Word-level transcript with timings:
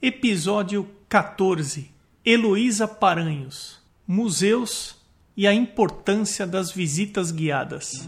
Episódio 0.00 0.88
14 1.08 1.90
Heloísa 2.24 2.86
Paranhos 2.86 3.80
Museus 4.06 4.96
e 5.36 5.44
a 5.44 5.52
importância 5.52 6.46
das 6.46 6.70
visitas 6.70 7.32
guiadas. 7.32 8.06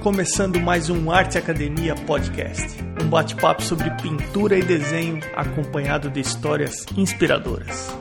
Começando 0.00 0.60
mais 0.60 0.88
um 0.90 1.10
Arte 1.10 1.38
Academia 1.38 1.96
Podcast, 1.96 2.68
um 3.02 3.08
bate-papo 3.08 3.62
sobre 3.62 3.90
pintura 3.96 4.56
e 4.56 4.62
desenho 4.62 5.18
acompanhado 5.34 6.08
de 6.08 6.20
histórias 6.20 6.86
inspiradoras. 6.96 7.92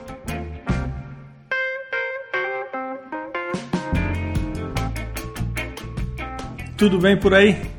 Tudo 6.78 7.00
bem 7.00 7.20
por 7.20 7.34
aí? 7.34 7.79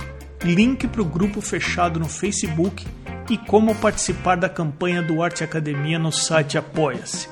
link 0.43 0.87
para 0.87 1.01
o 1.01 1.05
grupo 1.05 1.41
fechado 1.41 1.99
no 1.99 2.07
Facebook 2.07 2.85
e 3.29 3.37
como 3.37 3.75
participar 3.75 4.35
da 4.35 4.49
campanha 4.49 5.01
do 5.01 5.23
Arte 5.23 5.43
Academia 5.43 5.97
no 5.97 6.11
site 6.11 6.57
Apoia-se. 6.57 7.29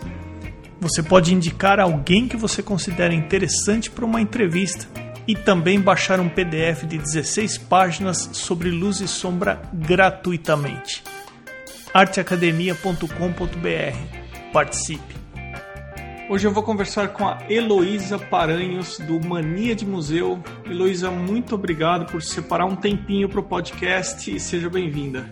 Você 0.79 1.03
pode 1.03 1.33
indicar 1.33 1.79
alguém 1.79 2.27
que 2.27 2.37
você 2.37 2.63
considera 2.63 3.13
interessante 3.13 3.91
para 3.91 4.05
uma 4.05 4.21
entrevista 4.21 4.87
e 5.27 5.35
também 5.35 5.79
baixar 5.79 6.19
um 6.19 6.29
PDF 6.29 6.85
de 6.87 6.97
16 6.97 7.57
páginas 7.57 8.29
sobre 8.33 8.71
luz 8.71 9.01
e 9.01 9.07
sombra 9.07 9.61
gratuitamente. 9.73 11.03
arteacademia.com.br. 11.93 14.53
Participe! 14.53 15.18
Hoje 16.29 16.45
eu 16.45 16.51
vou 16.51 16.61
conversar 16.61 17.07
com 17.07 17.27
a 17.27 17.39
Heloísa 17.49 18.19
Paranhos, 18.19 18.99
do 18.99 19.19
Mania 19.19 19.75
de 19.75 19.83
Museu. 19.83 20.39
Heloísa, 20.63 21.09
muito 21.09 21.55
obrigado 21.55 22.05
por 22.05 22.21
separar 22.21 22.67
um 22.67 22.75
tempinho 22.75 23.27
para 23.27 23.39
o 23.39 23.43
podcast 23.43 24.29
e 24.29 24.39
seja 24.39 24.69
bem-vinda. 24.69 25.27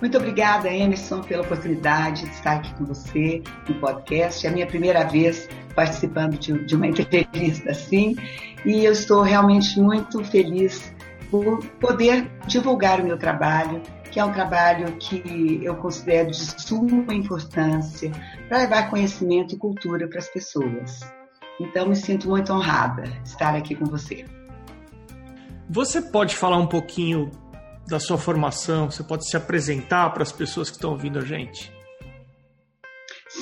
Muito 0.00 0.16
obrigada, 0.16 0.72
Emerson, 0.72 1.20
pela 1.22 1.42
oportunidade 1.42 2.26
de 2.26 2.30
estar 2.30 2.58
aqui 2.58 2.72
com 2.74 2.84
você 2.84 3.42
no 3.68 3.74
podcast. 3.80 4.46
É 4.46 4.50
a 4.50 4.52
minha 4.52 4.68
primeira 4.68 5.02
vez 5.02 5.48
participando 5.74 6.38
de, 6.38 6.76
uma 6.76 6.86
entrevista 6.88 7.72
assim 7.72 8.14
e 8.64 8.84
eu 8.84 8.92
estou 8.92 9.20
realmente 9.22 9.80
muito 9.80 10.22
feliz 10.22 10.94
por 11.28 11.58
poder 11.80 12.30
divulgar 12.46 13.00
o 13.00 13.04
meu 13.04 13.18
trabalho 13.18 13.82
que 14.10 14.18
é 14.18 14.24
um 14.24 14.32
trabalho 14.32 14.96
que 14.96 15.60
eu 15.62 15.76
considero 15.76 16.30
de 16.30 16.36
suma 16.36 17.14
importância 17.14 18.10
para 18.48 18.58
levar 18.58 18.90
conhecimento 18.90 19.54
e 19.54 19.58
cultura 19.58 20.08
para 20.08 20.18
as 20.18 20.28
pessoas. 20.28 21.00
Então, 21.60 21.88
me 21.88 21.96
sinto 21.96 22.28
muito 22.28 22.52
honrada 22.52 23.02
de 23.02 23.28
estar 23.28 23.54
aqui 23.54 23.74
com 23.74 23.84
você. 23.84 24.24
Você 25.68 26.02
pode 26.02 26.34
falar 26.34 26.56
um 26.56 26.66
pouquinho 26.66 27.30
da 27.86 28.00
sua 28.00 28.18
formação? 28.18 28.90
Você 28.90 29.02
pode 29.02 29.28
se 29.28 29.36
apresentar 29.36 30.10
para 30.10 30.22
as 30.22 30.32
pessoas 30.32 30.70
que 30.70 30.76
estão 30.76 30.90
ouvindo 30.90 31.18
a 31.18 31.24
gente? 31.24 31.72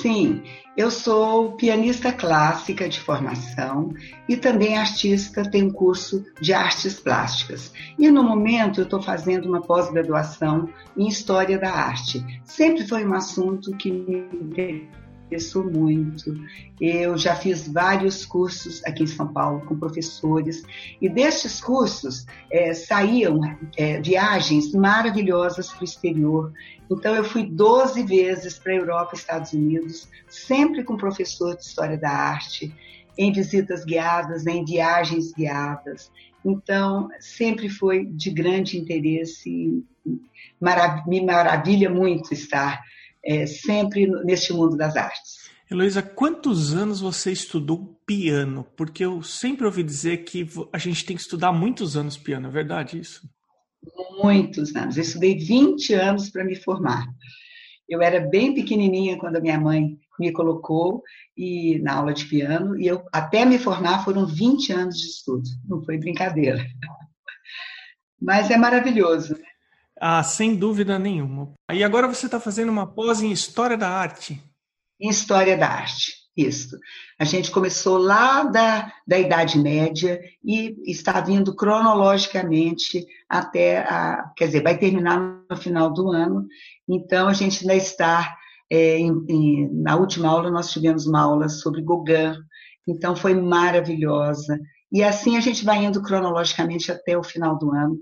Sim, 0.00 0.42
eu 0.77 0.92
sou 0.92 1.56
pianista 1.56 2.12
clássica 2.12 2.88
de 2.88 3.00
formação 3.00 3.92
e 4.28 4.36
também 4.36 4.78
artista, 4.78 5.42
tenho 5.50 5.73
curso 5.73 6.24
de 6.40 6.52
artes 6.52 7.00
plásticas. 7.00 7.73
E 7.98 8.08
no 8.08 8.23
momento 8.23 8.80
eu 8.80 8.84
estou 8.84 9.02
fazendo 9.02 9.48
uma 9.48 9.61
pós-graduação 9.61 10.68
em 10.96 11.08
História 11.08 11.58
da 11.58 11.73
Arte. 11.73 12.24
Sempre 12.45 12.86
foi 12.86 13.05
um 13.05 13.12
assunto 13.12 13.77
que 13.77 13.90
me 13.90 14.89
interessou 15.28 15.70
muito. 15.70 16.34
Eu 16.80 17.16
já 17.16 17.36
fiz 17.36 17.68
vários 17.68 18.24
cursos 18.24 18.84
aqui 18.84 19.02
em 19.05 19.06
São 19.06 19.28
Paulo 19.28 19.61
com 19.66 19.78
professores 19.78 20.62
e 21.00 21.08
destes 21.08 21.61
cursos 21.61 22.27
é, 22.50 22.72
saíam 22.72 23.40
é, 23.77 24.00
viagens 24.00 24.72
maravilhosas 24.72 25.70
para 25.70 25.83
o 25.83 25.84
exterior. 25.84 26.52
Então 26.90 27.14
eu 27.14 27.24
fui 27.24 27.44
12 27.44 28.02
vezes 28.02 28.58
para 28.58 28.72
a 28.72 28.77
Europa 28.77 29.11
e 29.14 29.18
Estados 29.18 29.52
Unidos, 29.52 30.08
sempre 30.27 30.83
com 30.83 30.96
professor 30.96 31.55
de 31.55 31.62
História 31.62 31.98
da 31.98 32.11
Arte, 32.11 32.74
em 33.17 33.33
visitas 33.33 33.84
guiadas, 33.84 34.46
em 34.46 34.64
viagens 34.64 35.33
guiadas. 35.33 36.11
Então, 36.44 37.08
sempre 37.18 37.68
foi 37.68 38.06
de 38.06 38.30
grande 38.30 38.78
interesse, 38.78 39.84
me 41.06 41.20
maravilha 41.20 41.90
muito 41.90 42.33
estar 42.33 42.80
é, 43.28 43.44
sempre 43.44 44.06
neste 44.24 44.55
mundo 44.55 44.74
das 44.74 44.96
artes. 44.96 45.36
Heloísa, 45.70 46.00
quantos 46.02 46.74
anos 46.74 46.98
você 46.98 47.30
estudou 47.30 48.00
piano? 48.06 48.66
Porque 48.74 49.05
eu 49.05 49.22
sempre 49.22 49.66
ouvi 49.66 49.83
dizer 49.83 50.24
que 50.24 50.48
a 50.72 50.78
gente 50.78 51.05
tem 51.05 51.14
que 51.14 51.20
estudar 51.20 51.52
muitos 51.52 51.94
anos 51.94 52.17
piano, 52.17 52.48
é 52.48 52.50
verdade 52.50 52.98
isso? 52.98 53.28
Muitos 54.22 54.74
anos. 54.74 54.96
Eu 54.96 55.02
estudei 55.02 55.36
20 55.36 55.92
anos 55.92 56.30
para 56.30 56.42
me 56.42 56.56
formar. 56.56 57.06
Eu 57.86 58.00
era 58.00 58.18
bem 58.18 58.55
pequenininha 58.55 59.18
quando 59.18 59.36
a 59.36 59.40
minha 59.40 59.61
mãe 59.61 59.98
me 60.18 60.33
colocou 60.33 61.02
e 61.36 61.78
na 61.80 61.94
aula 61.94 62.14
de 62.14 62.24
piano 62.24 62.80
e 62.80 62.86
eu 62.86 63.05
até 63.12 63.44
me 63.44 63.58
formar 63.58 64.05
foram 64.05 64.27
20 64.27 64.72
anos 64.72 64.98
de 64.98 65.06
estudo. 65.06 65.48
Não 65.67 65.84
foi 65.84 65.98
brincadeira. 65.98 66.64
Mas 68.20 68.50
é 68.50 68.56
maravilhoso. 68.56 69.36
Ah, 70.01 70.23
sem 70.23 70.55
dúvida 70.55 70.98
nenhuma. 70.98 71.53
E 71.73 71.83
agora 71.83 72.07
você 72.07 72.27
está 72.27 72.39
fazendo 72.39 72.70
uma 72.70 72.86
pós 72.86 73.23
em 73.23 73.33
História 73.33 73.77
da 73.77 73.89
Arte. 73.89 74.42
Em 75.01 75.09
História 75.09 75.57
da 75.57 75.69
Arte, 75.69 76.13
isso. 76.36 76.77
A 77.19 77.25
gente 77.25 77.51
começou 77.51 77.98
lá 77.98 78.45
da, 78.45 78.92
da 79.07 79.19
Idade 79.19 79.59
Média 79.59 80.20
e 80.45 80.77
está 80.91 81.20
vindo 81.20 81.55
cronologicamente 81.55 83.05
até 83.29 83.79
a. 83.79 84.33
Quer 84.36 84.47
dizer, 84.47 84.63
vai 84.63 84.79
terminar 84.79 85.20
no 85.51 85.57
final 85.57 85.92
do 85.92 86.11
ano. 86.11 86.47
Então, 86.89 87.29
a 87.29 87.33
gente 87.33 87.63
ainda 87.63 87.75
está. 87.75 88.36
É, 88.70 88.98
em, 88.98 89.25
em, 89.29 89.83
na 89.83 89.97
última 89.97 90.29
aula, 90.29 90.51
nós 90.51 90.70
tivemos 90.70 91.07
uma 91.07 91.23
aula 91.23 91.48
sobre 91.48 91.80
Gauguin, 91.83 92.35
então 92.86 93.17
foi 93.17 93.35
maravilhosa. 93.35 94.61
E 94.92 95.03
assim 95.03 95.36
a 95.36 95.41
gente 95.41 95.65
vai 95.65 95.85
indo 95.85 96.03
cronologicamente 96.03 96.92
até 96.92 97.17
o 97.17 97.23
final 97.23 97.59
do 97.59 97.73
ano. 97.73 97.98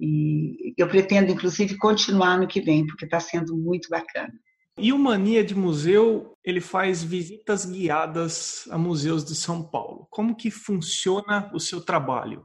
E 0.00 0.74
eu 0.76 0.88
pretendo, 0.88 1.30
inclusive, 1.30 1.76
continuar 1.76 2.38
no 2.38 2.48
que 2.48 2.60
vem, 2.60 2.86
porque 2.86 3.04
está 3.04 3.20
sendo 3.20 3.56
muito 3.56 3.88
bacana. 3.88 4.32
E 4.76 4.92
o 4.92 4.98
Mania 4.98 5.44
de 5.44 5.54
Museu, 5.54 6.36
ele 6.44 6.60
faz 6.60 7.02
visitas 7.02 7.64
guiadas 7.64 8.66
a 8.70 8.76
museus 8.76 9.24
de 9.24 9.34
São 9.34 9.62
Paulo. 9.62 10.08
Como 10.10 10.34
que 10.34 10.50
funciona 10.50 11.48
o 11.54 11.60
seu 11.60 11.80
trabalho? 11.80 12.44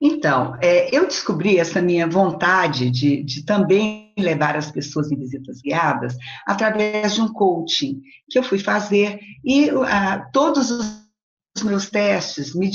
Então, 0.00 0.56
é, 0.60 0.92
eu 0.94 1.06
descobri 1.06 1.58
essa 1.58 1.80
minha 1.80 2.08
vontade 2.08 2.90
de, 2.90 3.22
de, 3.22 3.44
também 3.44 4.12
levar 4.18 4.56
as 4.56 4.72
pessoas 4.72 5.12
em 5.12 5.16
visitas 5.16 5.60
guiadas 5.62 6.16
através 6.44 7.14
de 7.14 7.20
um 7.20 7.32
coaching 7.32 8.02
que 8.28 8.36
eu 8.36 8.42
fui 8.42 8.58
fazer 8.58 9.20
e 9.44 9.70
ah, 9.70 10.28
todos 10.32 10.72
os 10.72 11.62
meus 11.62 11.88
testes 11.88 12.52
me 12.56 12.68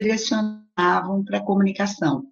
direcionavam 0.00 1.24
para 1.24 1.38
a 1.38 1.44
comunicação. 1.44 2.24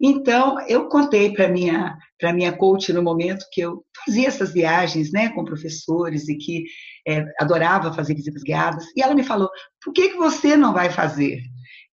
Então, 0.00 0.60
eu 0.68 0.88
contei 0.88 1.32
para 1.32 1.48
minha 1.48 1.96
para 2.20 2.32
minha 2.32 2.52
coach 2.52 2.92
no 2.92 3.02
momento 3.02 3.46
que 3.52 3.60
eu 3.60 3.84
fazia 4.04 4.26
essas 4.26 4.52
viagens, 4.52 5.12
né, 5.12 5.28
com 5.30 5.44
professores 5.44 6.28
e 6.28 6.36
que 6.36 6.64
é, 7.06 7.24
adorava 7.40 7.92
fazer 7.92 8.14
visitas 8.14 8.42
guiadas, 8.42 8.84
e 8.96 9.02
ela 9.02 9.14
me 9.14 9.22
falou: 9.22 9.48
"Por 9.82 9.92
que 9.92 10.10
que 10.10 10.16
você 10.16 10.56
não 10.56 10.72
vai 10.72 10.90
fazer?" 10.90 11.40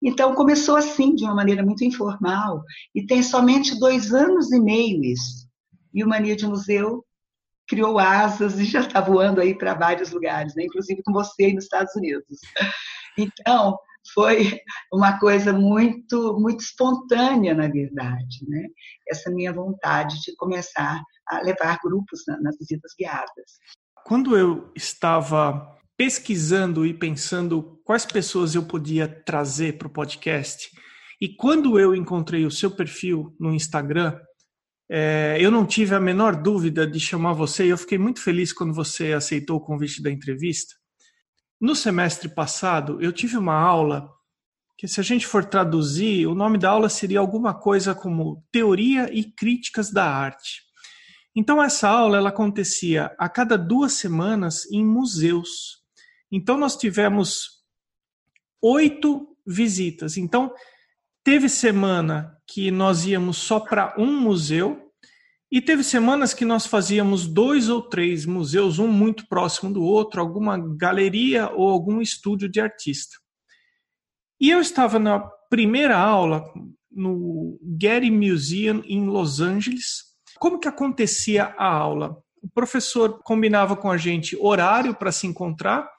Então 0.02 0.36
começou 0.36 0.76
assim, 0.76 1.16
de 1.16 1.24
uma 1.24 1.36
maneira 1.36 1.64
muito 1.64 1.84
informal, 1.84 2.62
e 2.94 3.06
tem 3.06 3.24
somente 3.24 3.80
dois 3.80 4.14
anos 4.14 4.52
e 4.52 4.60
meio 4.60 5.04
isso. 5.04 5.48
E 5.94 6.04
o 6.04 6.08
Mania 6.08 6.36
de 6.36 6.46
Museu 6.46 7.04
criou 7.68 7.98
asas 7.98 8.60
e 8.60 8.66
já 8.66 8.82
está 8.82 9.02
voando 9.02 9.42
aí 9.42 9.58
para 9.58 9.74
vários 9.74 10.12
lugares, 10.12 10.54
né? 10.56 10.64
inclusive 10.66 11.02
com 11.04 11.12
você 11.12 11.54
nos 11.54 11.64
Estados 11.64 11.96
Unidos. 11.96 12.40
Então, 13.18 13.78
foi 14.14 14.60
uma 14.92 15.20
coisa 15.20 15.52
muito, 15.54 16.38
muito 16.40 16.62
espontânea, 16.62 17.54
na 17.54 17.68
verdade, 17.68 18.48
né? 18.48 18.68
Essa 19.08 19.32
minha 19.32 19.52
vontade 19.52 20.22
de 20.22 20.36
começar 20.36 21.02
a 21.28 21.42
levar 21.42 21.80
grupos 21.84 22.22
nas 22.42 22.58
visitas 22.58 22.92
guiadas. 22.98 23.60
Quando 24.06 24.38
eu 24.38 24.72
estava 24.76 25.76
pesquisando 25.98 26.86
e 26.86 26.94
pensando 26.94 27.82
quais 27.84 28.06
pessoas 28.06 28.54
eu 28.56 28.64
podia 28.64 29.08
trazer 29.08 29.78
para 29.78 29.88
o 29.88 29.94
podcast, 29.94 30.70
e 31.22 31.36
quando 31.36 31.80
eu 31.80 31.96
encontrei 31.96 32.46
o 32.46 32.52
seu 32.52 32.72
perfil 32.72 33.36
no 33.40 33.54
Instagram, 33.54 34.20
É, 34.88 35.38
eu 35.40 35.50
não 35.50 35.66
tive 35.66 35.96
a 35.96 36.00
menor 36.00 36.36
dúvida 36.36 36.86
de 36.86 37.00
chamar 37.00 37.34
você 37.34 37.66
e 37.66 37.70
eu 37.70 37.78
fiquei 37.78 37.98
muito 37.98 38.22
feliz 38.22 38.54
quando 38.54 38.72
você 38.72 39.14
aceitou 39.14 39.58
o 39.58 39.66
convite 39.66 40.00
da 40.00 40.12
entrevista. 40.12 40.76
No 41.60 41.76
semestre 41.76 42.28
passado, 42.28 43.02
eu 43.02 43.12
tive 43.14 43.38
uma 43.38 43.56
aula 43.56 44.12
que, 44.78 44.88
se 44.88 45.00
a 45.00 45.04
gente 45.04 45.26
for 45.26 45.46
traduzir, 45.46 46.28
o 46.28 46.36
nome 46.36 46.58
da 46.58 46.70
aula 46.70 46.90
seria 46.90 47.20
alguma 47.20 47.54
coisa 47.54 47.96
como 47.96 48.44
Teoria 48.52 49.10
e 49.14 49.24
Críticas 49.24 49.90
da 49.90 50.06
Arte. 50.06 50.64
Então, 51.36 51.62
essa 51.62 51.90
aula 51.90 52.18
ela 52.18 52.30
acontecia 52.30 53.14
a 53.18 53.28
cada 53.28 53.58
duas 53.58 53.94
semanas 53.94 54.70
em 54.72 54.86
museus. 54.86 55.84
Então, 56.32 56.58
nós 56.58 56.76
tivemos 56.76 57.64
oito 58.62 59.36
visitas. 59.46 60.18
Então, 60.18 60.54
teve 61.24 61.48
semana 61.50 62.38
que 62.48 62.72
nós 62.72 63.06
íamos 63.06 63.38
só 63.38 63.60
para 63.60 63.96
um 63.98 64.20
museu, 64.20 64.85
e 65.52 65.62
teve 65.62 65.84
semanas 65.84 66.34
que 66.34 66.44
nós 66.44 66.66
fazíamos 66.66 67.28
dois 67.28 67.70
ou 67.70 67.82
três 67.82 68.26
museus, 68.26 68.80
um 68.80 68.88
muito 68.88 69.28
próximo 69.28 69.72
do 69.72 69.84
outro, 69.84 70.20
alguma 70.20 70.58
galeria 70.58 71.50
ou 71.52 71.70
algum 71.70 72.02
estúdio 72.02 72.50
de 72.50 72.60
artista. 72.60 73.18
E 74.40 74.50
eu 74.50 74.60
estava 74.60 75.00
na 75.00 75.20
primeira 75.50 75.98
aula 75.98 76.44
no 76.92 77.60
Getty 77.80 78.12
Museum 78.12 78.82
em 78.86 79.06
Los 79.06 79.40
Angeles. 79.40 80.04
Como 80.40 80.60
que 80.60 80.68
acontecia 80.68 81.56
a 81.58 81.68
aula? 81.68 82.18
O 82.42 82.50
professor 82.50 83.22
combinava 83.24 83.76
com 83.76 83.90
a 83.90 83.98
gente 83.98 84.36
horário 84.40 84.94
para 84.96 85.12
se 85.12 85.26
encontrar 85.28 85.90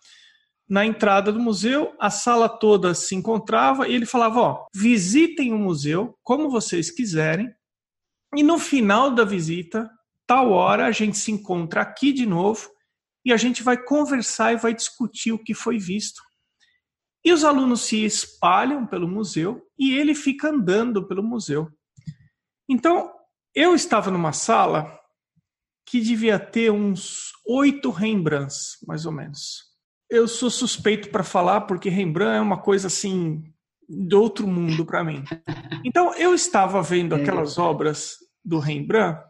na 0.69 0.85
entrada 0.85 1.33
do 1.33 1.39
museu, 1.39 1.95
a 1.99 2.11
sala 2.11 2.49
toda 2.49 2.93
se 2.93 3.15
encontrava 3.15 3.89
e 3.89 3.95
ele 3.95 4.07
falava: 4.07 4.41
ó, 4.41 4.67
visitem 4.75 5.53
o 5.53 5.59
museu 5.59 6.19
como 6.23 6.51
vocês 6.51 6.91
quiserem, 6.91 7.49
e 8.35 8.43
no 8.43 8.59
final 8.59 9.11
da 9.11 9.25
visita, 9.25 9.91
tal 10.27 10.51
hora, 10.51 10.87
a 10.87 10.91
gente 10.91 11.17
se 11.17 11.31
encontra 11.31 11.83
aqui 11.83 12.13
de 12.13 12.27
novo 12.27 12.69
e 13.25 13.33
a 13.33 13.37
gente 13.37 13.63
vai 13.63 13.77
conversar 13.77 14.53
e 14.53 14.57
vai 14.57 14.75
discutir 14.75 15.33
o 15.33 15.43
que 15.43 15.55
foi 15.55 15.79
visto. 15.79 16.23
E 17.25 17.33
os 17.33 17.45
alunos 17.45 17.83
se 17.83 18.05
espalham 18.05 18.87
pelo 18.87 19.09
museu 19.09 19.61
e 19.79 19.95
ele 19.95 20.15
fica 20.15 20.49
andando 20.49 21.07
pelo 21.07 21.23
museu. 21.23 21.69
Então, 22.69 23.13
eu 23.55 23.75
estava 23.75 24.11
numa 24.11 24.33
sala 24.33 24.97
que 25.85 26.01
devia 26.01 26.39
ter 26.39 26.71
uns 26.71 27.33
oito 27.47 27.91
Rembrandts, 27.91 28.77
mais 28.87 29.07
ou 29.07 29.13
menos. 29.13 29.65
Eu 30.11 30.29
sou 30.29 30.51
suspeito 30.51 31.11
para 31.11 31.25
falar 31.25 31.63
porque 31.63 31.89
Rembrandt 31.89 32.37
é 32.37 32.41
uma 32.41 32.61
coisa 32.61 32.87
assim 32.89 33.43
de 33.89 34.15
outro 34.15 34.47
mundo 34.47 34.85
para 34.85 35.05
mim. 35.05 35.25
Então 35.85 36.15
eu 36.15 36.35
estava 36.35 36.83
vendo 36.83 37.15
é. 37.15 37.21
aquelas 37.21 37.59
obras 37.59 38.17
do 38.45 38.59
Rembrandt 38.59 39.21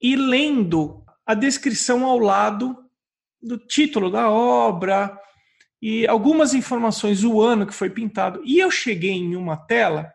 e 0.00 0.16
lendo 0.16 1.04
a 1.26 1.34
descrição 1.34 2.04
ao 2.04 2.18
lado 2.18 2.76
do 3.42 3.58
título 3.58 4.10
da 4.10 4.30
obra 4.30 5.18
e 5.80 6.06
algumas 6.06 6.54
informações 6.54 7.22
o 7.24 7.42
ano 7.42 7.66
que 7.66 7.74
foi 7.74 7.90
pintado. 7.90 8.42
E 8.44 8.58
eu 8.58 8.70
cheguei 8.70 9.12
em 9.12 9.36
uma 9.36 9.56
tela, 9.56 10.12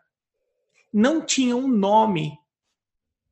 não 0.92 1.24
tinha 1.24 1.56
um 1.56 1.68
nome 1.68 2.36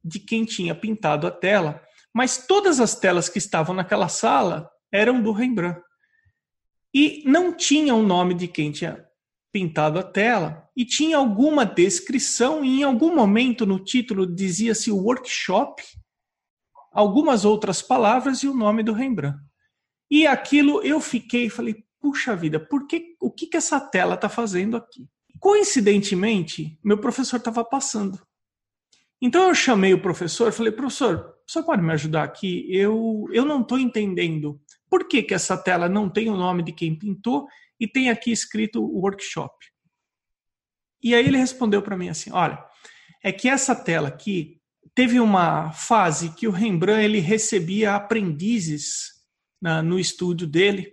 de 0.04 0.20
quem 0.20 0.44
tinha 0.44 0.74
pintado 0.74 1.26
a 1.26 1.30
tela, 1.30 1.82
mas 2.14 2.46
todas 2.46 2.80
as 2.80 2.94
telas 2.94 3.28
que 3.28 3.38
estavam 3.38 3.74
naquela 3.74 4.08
sala 4.08 4.70
eram 4.92 5.20
do 5.20 5.32
Rembrandt. 5.32 5.80
E 6.94 7.22
não 7.26 7.52
tinha 7.52 7.94
o 7.94 7.98
um 7.98 8.02
nome 8.02 8.34
de 8.34 8.48
quem 8.48 8.72
tinha 8.72 9.07
pintado 9.58 9.98
a 9.98 10.04
tela 10.04 10.70
e 10.76 10.84
tinha 10.84 11.16
alguma 11.16 11.66
descrição 11.66 12.64
e 12.64 12.80
em 12.80 12.82
algum 12.84 13.12
momento 13.12 13.66
no 13.66 13.82
título 13.82 14.24
dizia-se 14.24 14.92
workshop, 14.92 15.82
algumas 16.92 17.44
outras 17.44 17.82
palavras 17.82 18.44
e 18.44 18.48
o 18.48 18.54
nome 18.54 18.84
do 18.84 18.92
Rembrandt. 18.92 19.36
E 20.08 20.28
aquilo 20.28 20.80
eu 20.82 21.00
fiquei 21.00 21.46
e 21.46 21.50
falei, 21.50 21.84
puxa 22.00 22.36
vida, 22.36 22.60
por 22.60 22.86
que, 22.86 23.16
o 23.20 23.32
que, 23.32 23.48
que 23.48 23.56
essa 23.56 23.80
tela 23.80 24.14
está 24.14 24.28
fazendo 24.28 24.76
aqui? 24.76 25.08
Coincidentemente, 25.40 26.78
meu 26.84 26.98
professor 26.98 27.38
estava 27.38 27.64
passando. 27.64 28.20
Então 29.20 29.48
eu 29.48 29.54
chamei 29.56 29.92
o 29.92 30.00
professor 30.00 30.52
falei, 30.52 30.70
professor, 30.70 31.34
você 31.44 31.60
pode 31.64 31.82
me 31.82 31.92
ajudar 31.94 32.22
aqui? 32.22 32.64
Eu, 32.72 33.26
eu 33.32 33.44
não 33.44 33.62
estou 33.62 33.76
entendendo 33.76 34.60
por 34.88 35.08
que, 35.08 35.20
que 35.20 35.34
essa 35.34 35.56
tela 35.56 35.88
não 35.88 36.08
tem 36.08 36.30
o 36.30 36.36
nome 36.36 36.62
de 36.62 36.70
quem 36.70 36.94
pintou 36.94 37.48
e 37.78 37.86
tem 37.86 38.10
aqui 38.10 38.30
escrito 38.30 38.82
workshop. 38.82 39.54
E 41.02 41.14
aí 41.14 41.26
ele 41.26 41.38
respondeu 41.38 41.82
para 41.82 41.96
mim 41.96 42.08
assim: 42.08 42.30
olha, 42.32 42.62
é 43.22 43.32
que 43.32 43.48
essa 43.48 43.74
tela 43.74 44.08
aqui 44.08 44.60
teve 44.94 45.20
uma 45.20 45.70
fase 45.72 46.34
que 46.34 46.48
o 46.48 46.52
Rembrandt 46.52 47.04
ele 47.04 47.20
recebia 47.20 47.94
aprendizes 47.94 49.12
na, 49.60 49.82
no 49.82 49.98
estúdio 49.98 50.46
dele 50.46 50.92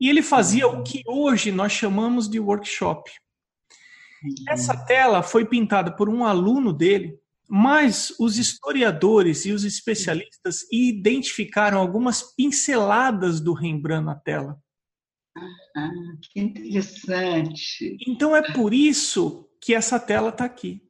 e 0.00 0.08
ele 0.08 0.22
fazia 0.22 0.66
o 0.66 0.82
que 0.82 1.02
hoje 1.06 1.52
nós 1.52 1.72
chamamos 1.72 2.28
de 2.28 2.40
workshop. 2.40 3.10
Essa 4.48 4.76
tela 4.84 5.22
foi 5.22 5.44
pintada 5.44 5.94
por 5.94 6.08
um 6.08 6.24
aluno 6.24 6.72
dele, 6.72 7.18
mas 7.48 8.14
os 8.18 8.38
historiadores 8.38 9.44
e 9.44 9.52
os 9.52 9.64
especialistas 9.64 10.66
identificaram 10.72 11.78
algumas 11.78 12.34
pinceladas 12.34 13.40
do 13.40 13.52
Rembrandt 13.52 14.06
na 14.06 14.14
tela. 14.14 14.58
Ah, 15.76 15.90
que 16.20 16.40
interessante. 16.40 17.96
Então 18.06 18.36
é 18.36 18.52
por 18.52 18.74
isso 18.74 19.48
que 19.60 19.74
essa 19.74 19.98
tela 19.98 20.28
está 20.28 20.44
aqui. 20.44 20.82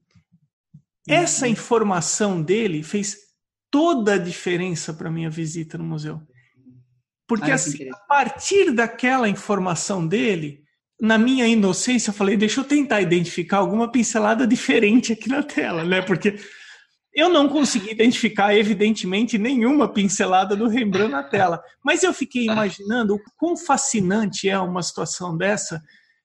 Essa 1.09 1.47
uhum. 1.47 1.53
informação 1.53 2.43
dele 2.43 2.83
fez 2.83 3.17
toda 3.71 4.15
a 4.15 4.19
diferença 4.19 4.93
para 4.93 5.11
minha 5.11 5.31
visita 5.31 5.79
no 5.79 5.85
museu. 5.85 6.21
Porque 7.27 7.51
ah, 7.51 7.55
assim, 7.55 7.89
a 7.91 7.97
partir 7.97 8.71
daquela 8.73 9.29
informação 9.29 10.07
dele, 10.07 10.63
na 11.01 11.19
minha 11.19 11.47
inocência, 11.47 12.11
eu 12.11 12.15
falei, 12.15 12.37
deixa 12.37 12.61
eu 12.61 12.65
tentar 12.65 13.01
identificar 13.01 13.59
alguma 13.59 13.91
pincelada 13.91 14.47
diferente 14.47 15.13
aqui 15.13 15.29
na 15.29 15.43
tela, 15.43 15.85
né? 15.85 16.03
Porque 16.03 16.39
eu 17.15 17.29
não 17.29 17.49
consegui 17.49 17.91
identificar, 17.91 18.55
evidentemente, 18.55 19.37
nenhuma 19.37 19.93
pincelada 19.93 20.57
do 20.57 20.67
Rembrandt 20.67 21.11
na 21.11 21.23
tela, 21.23 21.63
mas 21.85 22.03
eu 22.03 22.13
fiquei 22.13 22.47
imaginando 22.47 23.15
o 23.17 23.21
quão 23.37 23.57
fascinante 23.57 24.49
é 24.49 24.59
uma 24.59 24.83
situação 24.83 25.37
dessa, 25.37 25.83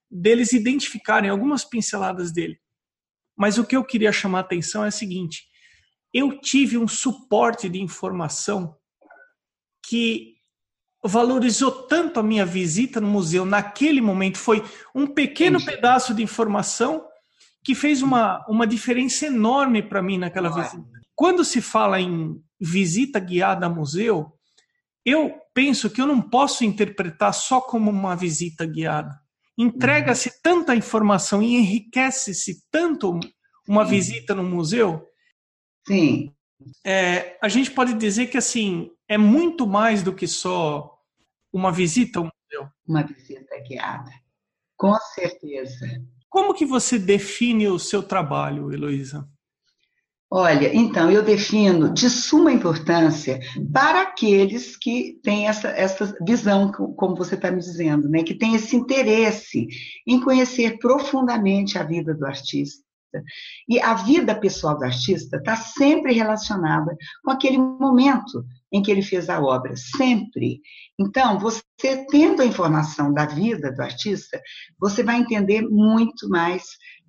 deles 0.10 0.54
identificarem 0.54 1.30
algumas 1.30 1.66
pinceladas 1.66 2.32
dele. 2.32 2.58
Mas 3.36 3.58
o 3.58 3.66
que 3.66 3.76
eu 3.76 3.84
queria 3.84 4.12
chamar 4.12 4.40
a 4.40 4.42
atenção 4.42 4.86
é 4.86 4.88
o 4.88 4.92
seguinte: 4.92 5.44
eu 6.14 6.40
tive 6.40 6.78
um 6.78 6.88
suporte 6.88 7.68
de 7.68 7.82
informação 7.82 8.76
que 9.86 10.36
valorizou 11.04 11.72
tanto 11.72 12.20
a 12.20 12.24
minha 12.24 12.46
visita 12.46 13.00
no 13.00 13.08
museu 13.08 13.46
naquele 13.46 14.02
momento. 14.02 14.38
Foi 14.38 14.64
um 14.96 15.06
pequeno 15.06 15.64
pedaço 15.64 16.14
de 16.14 16.24
informação 16.24 17.06
que 17.68 17.76
fez 17.76 18.02
uma, 18.02 18.46
uma 18.48 18.66
diferença 18.66 19.26
enorme 19.26 19.84
para 19.84 20.02
mim 20.02 20.18
naquela 20.18 20.48
visita. 20.48 20.88
Quando 21.14 21.44
se 21.44 21.60
fala 21.60 22.00
em 22.00 22.42
visita 22.58 23.20
guiada 23.20 23.66
a 23.66 23.70
museu, 23.70 24.32
eu 25.06 25.38
penso 25.54 25.90
que 25.90 26.00
eu 26.00 26.08
não 26.08 26.22
posso 26.22 26.64
interpretar 26.64 27.34
só 27.34 27.60
como 27.60 27.92
uma 27.92 28.16
visita 28.16 28.66
guiada. 28.66 29.20
Entrega-se 29.58 30.30
uhum. 30.30 30.36
tanta 30.42 30.76
informação 30.78 31.44
e 31.44 31.58
enriquece-se 31.58 32.66
tanto 32.72 33.20
uma 33.68 33.84
Sim. 33.84 33.92
visita 33.92 34.34
no 34.34 34.44
museu. 34.44 35.06
Sim. 35.86 36.34
É, 36.86 37.38
a 37.42 37.50
gente 37.50 37.70
pode 37.70 37.96
dizer 37.96 38.28
que 38.28 38.38
assim 38.38 38.90
é 39.10 39.18
muito 39.18 39.68
mais 39.68 40.02
do 40.02 40.16
que 40.16 40.26
só 40.26 40.98
uma 41.52 41.70
visita 41.70 42.20
ao 42.20 42.32
museu. 42.32 42.72
Uma 42.88 43.04
visita 43.04 43.60
guiada, 43.60 44.10
com 44.78 44.96
certeza. 45.14 45.86
Como 46.30 46.54
que 46.54 46.66
você 46.66 47.00
define 47.00 47.68
o 47.68 47.80
seu 47.80 48.04
trabalho, 48.04 48.72
Heloísa? 48.72 49.28
Olha, 50.30 50.76
então, 50.76 51.10
eu 51.10 51.24
defino 51.24 51.94
de 51.94 52.10
suma 52.10 52.52
importância 52.52 53.40
para 53.72 54.02
aqueles 54.02 54.76
que 54.76 55.18
têm 55.24 55.48
essa, 55.48 55.70
essa 55.70 56.18
visão, 56.26 56.70
como 56.70 57.16
você 57.16 57.36
está 57.36 57.50
me 57.50 57.60
dizendo, 57.60 58.10
né? 58.10 58.24
que 58.24 58.36
tem 58.36 58.54
esse 58.54 58.76
interesse 58.76 59.68
em 60.06 60.20
conhecer 60.20 60.80
profundamente 60.80 61.78
a 61.78 61.84
vida 61.84 62.14
do 62.14 62.26
artista. 62.26 62.86
E 63.70 63.80
a 63.80 63.94
vida 63.94 64.38
pessoal 64.38 64.78
do 64.78 64.84
artista 64.84 65.38
está 65.38 65.56
sempre 65.56 66.14
relacionada 66.14 66.96
com 67.24 67.32
aquele 67.32 67.58
momento 67.58 68.46
em 68.72 68.82
que 68.82 68.92
ele 68.92 69.02
fez 69.02 69.30
a 69.30 69.42
obra, 69.42 69.74
sempre. 69.76 70.60
Então, 71.00 71.40
você 71.40 71.62
tendo 72.10 72.42
a 72.42 72.46
informação 72.46 73.14
da 73.14 73.26
vida 73.26 73.72
do 73.72 73.82
artista, 73.82 74.42
você 74.80 75.04
vai 75.04 75.18
entender 75.20 75.62
muito 75.62 76.28
mais 76.30 76.64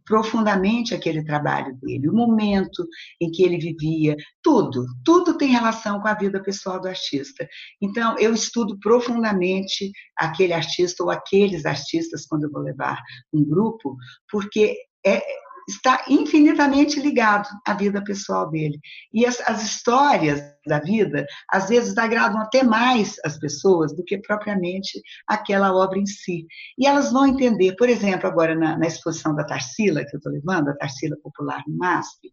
profundamente 0.09 0.95
aquele 0.95 1.23
trabalho 1.23 1.77
dele, 1.83 2.09
o 2.09 2.15
momento 2.15 2.87
em 3.21 3.31
que 3.31 3.43
ele 3.43 3.59
vivia, 3.59 4.17
tudo, 4.43 4.87
tudo 5.05 5.37
tem 5.37 5.51
relação 5.51 6.01
com 6.01 6.09
a 6.09 6.15
vida 6.15 6.43
pessoal 6.43 6.81
do 6.81 6.89
artista. 6.89 7.47
Então, 7.81 8.19
eu 8.19 8.33
estudo 8.33 8.79
profundamente 8.81 9.93
aquele 10.17 10.55
artista 10.55 11.05
ou 11.05 11.11
aqueles 11.11 11.67
artistas 11.67 12.25
quando 12.27 12.45
eu 12.45 12.51
vou 12.51 12.63
levar 12.63 12.99
um 13.35 13.45
grupo, 13.45 13.97
porque 14.31 14.75
é, 15.07 15.23
está 15.69 16.03
infinitamente 16.09 16.99
ligado 16.99 17.47
à 17.67 17.75
vida 17.75 18.03
pessoal 18.03 18.51
dele. 18.51 18.81
E 19.13 19.27
as, 19.27 19.39
as 19.47 19.63
histórias 19.63 20.41
da 20.67 20.81
vida, 20.81 21.27
às 21.51 21.69
vezes, 21.69 21.97
agradam 21.99 22.41
até 22.41 22.63
mais 22.63 23.17
as 23.25 23.39
pessoas 23.39 23.95
do 23.95 24.03
que 24.03 24.19
propriamente 24.19 25.01
aquela 25.27 25.75
obra 25.75 25.99
em 25.99 26.07
si. 26.07 26.47
E 26.79 26.87
elas 26.87 27.13
vão 27.13 27.27
entender, 27.27 27.77
por 27.77 27.89
exemplo, 27.89 28.27
agora 28.27 28.55
na, 28.55 28.79
na 28.79 28.87
exposição 28.87 29.35
da 29.35 29.45
Tarsila, 29.45 30.05
que 30.05 30.17
eu 30.17 30.19
estou 30.19 30.33
levando, 30.33 30.71
a 30.71 30.77
Tarsila 30.77 31.17
Popular 31.23 31.63
no 31.67 31.77
MASP, 31.77 32.31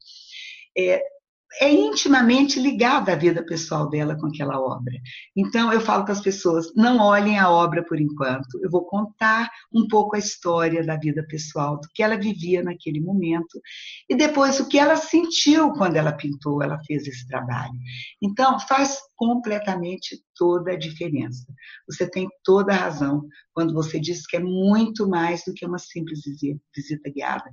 é, 0.78 1.02
é 1.62 1.72
intimamente 1.72 2.60
ligada 2.60 3.14
à 3.14 3.16
vida 3.16 3.46
pessoal 3.46 3.90
dela 3.90 4.18
com 4.18 4.28
aquela 4.28 4.60
obra. 4.60 4.94
Então, 5.36 5.72
eu 5.72 5.80
falo 5.80 6.06
com 6.06 6.12
as 6.12 6.22
pessoas: 6.22 6.74
não 6.76 7.00
olhem 7.00 7.40
a 7.40 7.50
obra 7.50 7.84
por 7.84 8.00
enquanto, 8.00 8.60
eu 8.62 8.70
vou 8.70 8.86
contar 8.86 9.50
um 9.74 9.88
pouco 9.88 10.16
a 10.16 10.20
história 10.20 10.86
da 10.86 10.98
vida 10.98 11.26
pessoal, 11.28 11.80
do 11.80 11.88
que 11.94 12.04
ela 12.04 12.18
vivia 12.18 12.64
naquele 12.64 13.00
momento, 13.00 13.60
e 14.10 14.16
depois 14.16 14.60
o 14.60 14.68
que 14.68 14.78
ela 14.78 14.98
sentiu 14.98 15.72
quando 15.74 15.96
ela 15.96 16.12
pintou, 16.12 16.62
ela 16.62 16.80
fez 16.86 17.08
esse 17.08 17.28
trabalho. 17.28 17.74
Então, 18.22 18.60
faz 18.60 19.00
completamente 19.16 20.22
toda 20.36 20.72
a 20.72 20.78
diferença. 20.78 21.46
Você 21.90 22.10
tem 22.10 22.28
toda 22.44 22.74
a 22.74 22.78
razão 22.78 23.26
quando 23.54 23.74
você 23.74 24.00
diz 24.00 24.28
que 24.28 24.36
é 24.36 24.40
muito 24.40 25.08
mais 25.08 25.44
do 25.46 25.54
que 25.54 25.66
uma 25.66 25.78
simples 25.78 26.20
visita 26.76 27.10
guiada. 27.10 27.50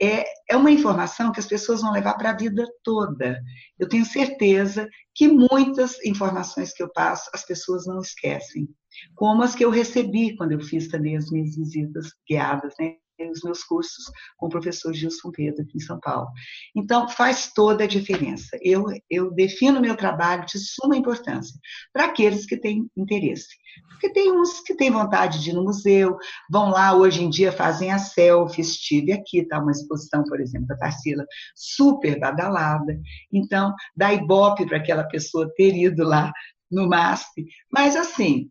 É, 0.00 0.24
é 0.48 0.56
uma 0.56 0.70
informação 0.70 1.32
que 1.32 1.40
as 1.40 1.46
pessoas 1.46 1.80
vão 1.82 1.92
levar 1.92 2.14
para 2.14 2.30
a 2.30 2.36
vida 2.36 2.64
toda. 2.84 3.40
Eu 3.78 3.88
tenho 3.88 4.04
certeza 4.04 4.88
que 5.14 5.28
muitas 5.28 6.02
informações 6.04 6.72
que 6.72 6.82
eu 6.82 6.92
passo 6.92 7.28
as 7.34 7.44
pessoas 7.44 7.86
não 7.86 8.00
esquecem, 8.00 8.68
como 9.14 9.42
as 9.42 9.54
que 9.54 9.64
eu 9.64 9.70
recebi 9.70 10.36
quando 10.36 10.52
eu 10.52 10.60
fiz 10.60 10.88
também 10.88 11.16
as 11.16 11.30
minhas 11.30 11.56
visitas 11.56 12.12
guiadas, 12.28 12.74
né? 12.78 12.94
Os 13.30 13.42
meus 13.42 13.64
cursos 13.64 14.04
com 14.36 14.46
o 14.46 14.50
professor 14.50 14.92
Gilson 14.92 15.30
Pedro, 15.30 15.62
aqui 15.62 15.76
em 15.76 15.80
São 15.80 15.98
Paulo. 16.00 16.28
Então, 16.74 17.08
faz 17.08 17.52
toda 17.52 17.84
a 17.84 17.88
diferença. 17.88 18.58
Eu, 18.62 18.84
eu 19.10 19.30
defino 19.32 19.80
meu 19.80 19.96
trabalho 19.96 20.46
de 20.46 20.58
suma 20.58 20.96
importância 20.96 21.58
para 21.92 22.04
aqueles 22.04 22.46
que 22.46 22.56
têm 22.56 22.88
interesse. 22.96 23.48
Porque 23.90 24.10
tem 24.10 24.32
uns 24.32 24.60
que 24.60 24.74
têm 24.74 24.90
vontade 24.90 25.42
de 25.42 25.50
ir 25.50 25.54
no 25.54 25.64
museu, 25.64 26.16
vão 26.50 26.70
lá, 26.70 26.94
hoje 26.94 27.22
em 27.22 27.30
dia 27.30 27.50
fazem 27.50 27.90
a 27.90 27.98
selfie, 27.98 28.60
estive 28.60 29.12
aqui, 29.12 29.40
está 29.40 29.58
uma 29.58 29.72
exposição, 29.72 30.22
por 30.24 30.40
exemplo, 30.40 30.68
da 30.68 30.76
Tarsila, 30.76 31.24
super 31.54 32.18
badalada. 32.18 32.98
Então, 33.32 33.74
dá 33.96 34.12
ibope 34.12 34.66
para 34.66 34.78
aquela 34.78 35.04
pessoa 35.04 35.52
ter 35.56 35.74
ido 35.74 36.04
lá 36.04 36.32
no 36.70 36.88
MASP. 36.88 37.46
Mas, 37.72 37.96
assim, 37.96 38.50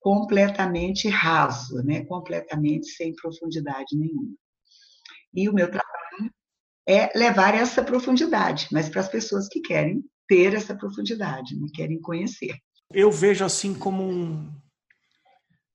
completamente 0.00 1.08
raso, 1.08 1.82
né? 1.82 2.04
completamente 2.04 2.86
sem 2.88 3.14
profundidade 3.14 3.96
nenhuma. 3.96 4.34
E 5.34 5.48
o 5.48 5.52
meu 5.52 5.70
trabalho 5.70 6.32
é 6.86 7.10
levar 7.16 7.54
essa 7.54 7.82
profundidade, 7.82 8.68
mas 8.72 8.88
para 8.88 9.00
as 9.00 9.08
pessoas 9.08 9.48
que 9.48 9.60
querem 9.60 10.02
ter 10.26 10.54
essa 10.54 10.74
profundidade, 10.74 11.58
né? 11.58 11.66
querem 11.74 12.00
conhecer. 12.00 12.56
Eu 12.92 13.10
vejo 13.10 13.44
assim 13.44 13.74
como 13.74 14.02
um. 14.02 14.50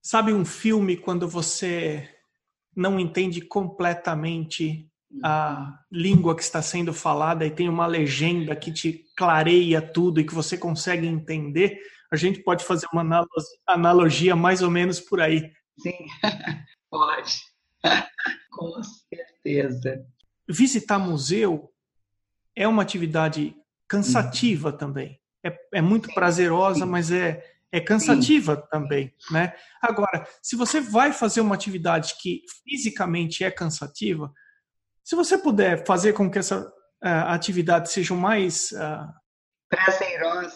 Sabe 0.01 0.33
um 0.33 0.43
filme 0.43 0.97
quando 0.97 1.27
você 1.27 2.09
não 2.75 2.99
entende 2.99 3.41
completamente 3.41 4.89
a 5.23 5.79
língua 5.91 6.35
que 6.35 6.41
está 6.41 6.61
sendo 6.61 6.93
falada 6.93 7.45
e 7.45 7.51
tem 7.51 7.69
uma 7.69 7.85
legenda 7.85 8.55
que 8.55 8.71
te 8.71 9.05
clareia 9.15 9.81
tudo 9.81 10.19
e 10.19 10.25
que 10.25 10.33
você 10.33 10.57
consegue 10.57 11.05
entender? 11.05 11.79
A 12.13 12.15
gente 12.15 12.43
pode 12.43 12.63
fazer 12.63 12.85
uma 12.93 13.25
analogia 13.67 14.35
mais 14.35 14.61
ou 14.61 14.69
menos 14.69 14.99
por 14.99 15.19
aí. 15.19 15.51
Sim, 15.79 15.97
pode. 16.89 17.41
Com 18.51 18.81
certeza. 18.83 20.05
Visitar 20.47 20.99
museu 20.99 21.71
é 22.55 22.67
uma 22.67 22.83
atividade 22.83 23.55
cansativa 23.87 24.69
uhum. 24.69 24.77
também. 24.77 25.19
É, 25.43 25.57
é 25.73 25.81
muito 25.81 26.07
sim, 26.07 26.13
prazerosa, 26.13 26.85
sim. 26.85 26.85
mas 26.85 27.11
é, 27.11 27.43
é 27.71 27.81
cansativa 27.81 28.57
sim. 28.57 28.61
também, 28.69 29.13
né? 29.31 29.55
Agora, 29.81 30.27
se 30.39 30.55
você 30.55 30.79
vai 30.79 31.11
fazer 31.11 31.41
uma 31.41 31.55
atividade 31.55 32.13
que 32.21 32.43
fisicamente 32.63 33.43
é 33.43 33.49
cansativa, 33.49 34.31
se 35.03 35.15
você 35.15 35.35
puder 35.35 35.83
fazer 35.83 36.13
com 36.13 36.29
que 36.29 36.37
essa 36.37 36.61
uh, 36.61 37.25
atividade 37.27 37.91
seja 37.91 38.13
mais 38.13 38.71
uh, 38.71 39.11
prazerosa, 39.67 40.55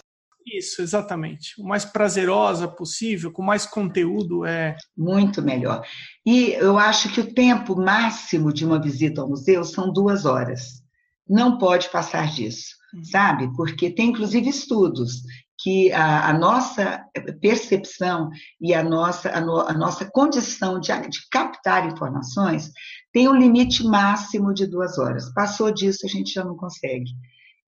isso, 0.57 0.81
exatamente. 0.81 1.53
O 1.59 1.65
mais 1.65 1.85
prazerosa 1.85 2.67
possível, 2.67 3.31
com 3.31 3.41
mais 3.41 3.65
conteúdo 3.65 4.45
é. 4.45 4.75
Muito 4.95 5.41
melhor. 5.41 5.85
E 6.25 6.53
eu 6.53 6.77
acho 6.77 7.11
que 7.13 7.21
o 7.21 7.33
tempo 7.33 7.75
máximo 7.75 8.51
de 8.51 8.65
uma 8.65 8.81
visita 8.81 9.21
ao 9.21 9.29
museu 9.29 9.63
são 9.63 9.91
duas 9.91 10.25
horas. 10.25 10.81
Não 11.27 11.57
pode 11.57 11.89
passar 11.89 12.31
disso, 12.31 12.75
hum. 12.95 13.03
sabe? 13.03 13.53
Porque 13.55 13.89
tem 13.89 14.09
inclusive 14.09 14.49
estudos 14.49 15.21
que 15.59 15.91
a, 15.91 16.29
a, 16.29 16.33
nossa 16.33 17.03
percepção 17.41 18.29
e 18.61 18.73
a 18.75 18.83
nossa, 18.83 19.31
a, 19.31 19.41
no, 19.41 19.59
a 19.61 19.73
nossa 19.73 20.05
condição 20.05 20.79
de, 20.79 20.91
de, 21.09 21.27
captar 21.31 21.87
informações 21.87 22.71
tem 23.11 23.27
um 23.27 23.35
limite 23.35 23.83
máximo 23.83 24.53
de 24.53 24.67
duas 24.67 24.99
horas. 24.99 25.33
Passou 25.33 25.71
disso, 25.71 26.05
a 26.05 26.09
gente 26.09 26.31
já 26.31 26.43
não 26.43 26.55
consegue. 26.55 27.09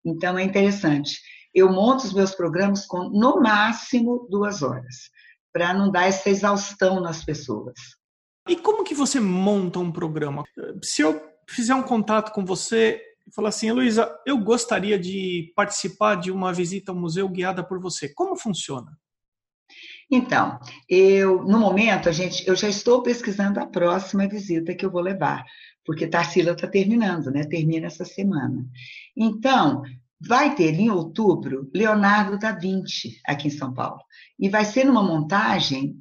Então, 0.05 0.37
é 0.37 0.43
interessante 0.43 1.17
eu 1.59 1.71
monto 1.71 2.05
os 2.05 2.13
meus 2.13 2.33
programas 2.33 2.85
com, 2.85 3.09
no 3.09 3.41
máximo, 3.41 4.27
duas 4.29 4.61
horas, 4.61 5.09
para 5.53 5.73
não 5.73 5.91
dar 5.91 6.07
essa 6.07 6.29
exaustão 6.29 6.99
nas 6.99 7.23
pessoas. 7.23 7.75
E 8.47 8.55
como 8.55 8.83
que 8.83 8.95
você 8.95 9.19
monta 9.19 9.79
um 9.79 9.91
programa? 9.91 10.43
Se 10.83 11.01
eu 11.01 11.21
fizer 11.47 11.75
um 11.75 11.83
contato 11.83 12.31
com 12.31 12.43
você 12.43 13.01
e 13.27 13.33
falar 13.33 13.49
assim, 13.49 13.71
Luísa, 13.71 14.11
eu 14.25 14.37
gostaria 14.37 14.97
de 14.97 15.51
participar 15.55 16.15
de 16.15 16.31
uma 16.31 16.51
visita 16.51 16.91
ao 16.91 16.97
museu 16.97 17.29
guiada 17.29 17.63
por 17.63 17.79
você, 17.79 18.09
como 18.09 18.35
funciona? 18.35 18.91
Então, 20.11 20.59
eu 20.89 21.43
no 21.43 21.59
momento 21.59 22.09
a 22.09 22.11
gente, 22.11 22.47
eu 22.47 22.55
já 22.55 22.67
estou 22.67 23.03
pesquisando 23.03 23.59
a 23.59 23.67
próxima 23.67 24.27
visita 24.27 24.73
que 24.73 24.83
eu 24.83 24.89
vou 24.89 25.01
levar, 25.01 25.45
porque 25.85 26.07
Tarsila 26.07 26.53
está 26.53 26.67
terminando, 26.67 27.29
né? 27.29 27.43
Termina 27.43 27.85
essa 27.85 28.03
semana. 28.03 28.65
Então, 29.15 29.83
Vai 30.21 30.53
ter 30.55 30.73
em 30.73 30.89
outubro 30.89 31.69
Leonardo 31.73 32.37
da 32.37 32.51
Vinci 32.51 33.19
aqui 33.25 33.47
em 33.47 33.51
São 33.51 33.73
Paulo. 33.73 34.01
E 34.37 34.49
vai 34.49 34.65
ser 34.65 34.83
numa 34.83 35.01
montagem, 35.01 35.95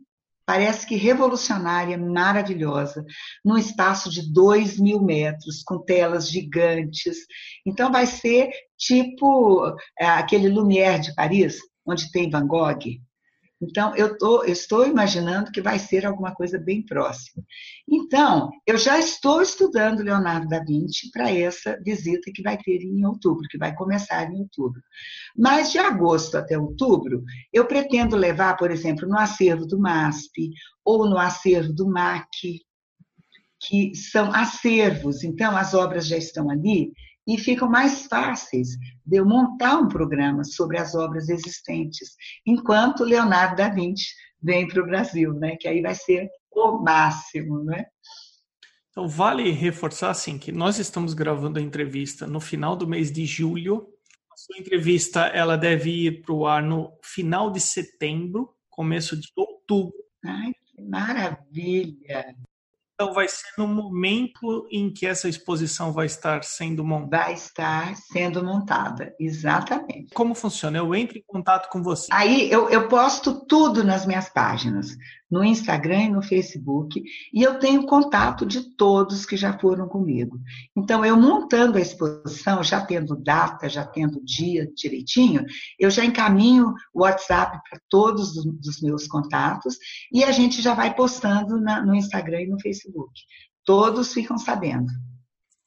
parece 0.44 0.86
que 0.86 0.96
revolucionária, 0.96 1.96
maravilhosa, 1.96 3.04
num 3.44 3.56
espaço 3.56 4.10
de 4.10 4.32
dois 4.32 4.78
mil 4.78 5.02
metros, 5.02 5.62
com 5.62 5.78
telas 5.78 6.28
gigantes. 6.28 7.18
Então 7.64 7.92
vai 7.92 8.06
ser 8.06 8.50
tipo 8.76 9.76
é, 9.98 10.06
aquele 10.06 10.48
Lumière 10.48 11.00
de 11.00 11.14
Paris, 11.14 11.58
onde 11.86 12.10
tem 12.10 12.30
Van 12.30 12.46
Gogh. 12.46 12.98
Então, 13.60 13.94
eu, 13.96 14.16
tô, 14.16 14.44
eu 14.44 14.52
estou 14.52 14.86
imaginando 14.86 15.50
que 15.50 15.60
vai 15.60 15.78
ser 15.78 16.06
alguma 16.06 16.32
coisa 16.32 16.58
bem 16.58 16.84
próxima. 16.84 17.42
Então, 17.88 18.50
eu 18.64 18.78
já 18.78 18.98
estou 18.98 19.42
estudando 19.42 20.02
Leonardo 20.02 20.48
da 20.48 20.62
Vinci 20.62 21.10
para 21.10 21.30
essa 21.32 21.76
visita 21.84 22.30
que 22.32 22.42
vai 22.42 22.56
ter 22.56 22.82
em 22.82 23.04
outubro, 23.04 23.48
que 23.48 23.58
vai 23.58 23.74
começar 23.74 24.30
em 24.30 24.38
outubro. 24.38 24.80
Mas 25.36 25.72
de 25.72 25.78
agosto 25.78 26.36
até 26.36 26.56
outubro, 26.56 27.24
eu 27.52 27.66
pretendo 27.66 28.16
levar, 28.16 28.56
por 28.56 28.70
exemplo, 28.70 29.08
no 29.08 29.18
acervo 29.18 29.66
do 29.66 29.78
MASP 29.78 30.50
ou 30.84 31.08
no 31.08 31.18
acervo 31.18 31.72
do 31.72 31.88
MAC, 31.88 32.60
que 33.60 33.92
são 33.94 34.32
acervos, 34.32 35.24
então 35.24 35.56
as 35.56 35.74
obras 35.74 36.06
já 36.06 36.16
estão 36.16 36.48
ali, 36.48 36.92
e 37.28 37.36
ficam 37.36 37.68
mais 37.68 38.06
fáceis 38.06 38.70
de 39.04 39.16
eu 39.18 39.26
montar 39.26 39.76
um 39.76 39.86
programa 39.86 40.42
sobre 40.44 40.78
as 40.78 40.94
obras 40.94 41.28
existentes, 41.28 42.16
enquanto 42.46 43.04
Leonardo 43.04 43.56
da 43.56 43.68
Vinci 43.68 44.14
vem 44.42 44.66
para 44.66 44.82
o 44.82 44.86
Brasil, 44.86 45.34
né? 45.34 45.54
que 45.56 45.68
aí 45.68 45.82
vai 45.82 45.94
ser 45.94 46.26
o 46.50 46.78
máximo. 46.82 47.62
Né? 47.62 47.84
Então, 48.90 49.06
vale 49.06 49.50
reforçar 49.50 50.10
assim, 50.10 50.38
que 50.38 50.50
nós 50.50 50.78
estamos 50.78 51.12
gravando 51.12 51.58
a 51.58 51.62
entrevista 51.62 52.26
no 52.26 52.40
final 52.40 52.74
do 52.74 52.88
mês 52.88 53.12
de 53.12 53.26
julho. 53.26 53.86
A 54.32 54.36
sua 54.36 54.58
entrevista 54.58 55.26
ela 55.26 55.56
deve 55.56 56.06
ir 56.06 56.22
para 56.22 56.34
o 56.34 56.46
ar 56.46 56.62
no 56.62 56.98
final 57.02 57.50
de 57.50 57.60
setembro, 57.60 58.54
começo 58.70 59.20
de 59.20 59.28
outubro. 59.36 59.92
Ai, 60.24 60.52
que 60.64 60.82
maravilha! 60.82 62.34
Então, 63.00 63.14
vai 63.14 63.28
ser 63.28 63.46
no 63.56 63.68
momento 63.68 64.66
em 64.72 64.92
que 64.92 65.06
essa 65.06 65.28
exposição 65.28 65.92
vai 65.92 66.06
estar 66.06 66.42
sendo 66.42 66.84
montada? 66.84 67.22
Vai 67.26 67.32
estar 67.32 67.94
sendo 67.94 68.42
montada, 68.42 69.14
exatamente. 69.20 70.12
Como 70.12 70.34
funciona? 70.34 70.78
Eu 70.78 70.92
entro 70.92 71.16
em 71.16 71.22
contato 71.24 71.68
com 71.70 71.80
você. 71.80 72.08
Aí 72.10 72.50
eu, 72.50 72.68
eu 72.68 72.88
posto 72.88 73.46
tudo 73.46 73.84
nas 73.84 74.04
minhas 74.04 74.28
páginas 74.28 74.96
no 75.30 75.44
Instagram 75.44 76.04
e 76.04 76.10
no 76.10 76.22
Facebook, 76.22 77.02
e 77.32 77.42
eu 77.42 77.58
tenho 77.58 77.86
contato 77.86 78.46
de 78.46 78.74
todos 78.76 79.26
que 79.26 79.36
já 79.36 79.58
foram 79.58 79.86
comigo. 79.88 80.40
Então, 80.76 81.04
eu 81.04 81.16
montando 81.16 81.76
a 81.76 81.80
exposição, 81.80 82.62
já 82.62 82.80
tendo 82.80 83.16
data, 83.16 83.68
já 83.68 83.84
tendo 83.84 84.24
dia 84.24 84.70
direitinho, 84.74 85.44
eu 85.78 85.90
já 85.90 86.04
encaminho 86.04 86.72
o 86.94 87.02
WhatsApp 87.02 87.58
para 87.68 87.80
todos 87.88 88.36
os 88.36 88.80
meus 88.80 89.06
contatos 89.06 89.76
e 90.12 90.24
a 90.24 90.32
gente 90.32 90.62
já 90.62 90.74
vai 90.74 90.94
postando 90.94 91.60
na, 91.60 91.84
no 91.84 91.94
Instagram 91.94 92.42
e 92.42 92.48
no 92.48 92.60
Facebook. 92.60 93.12
Todos 93.64 94.12
ficam 94.14 94.38
sabendo. 94.38 94.90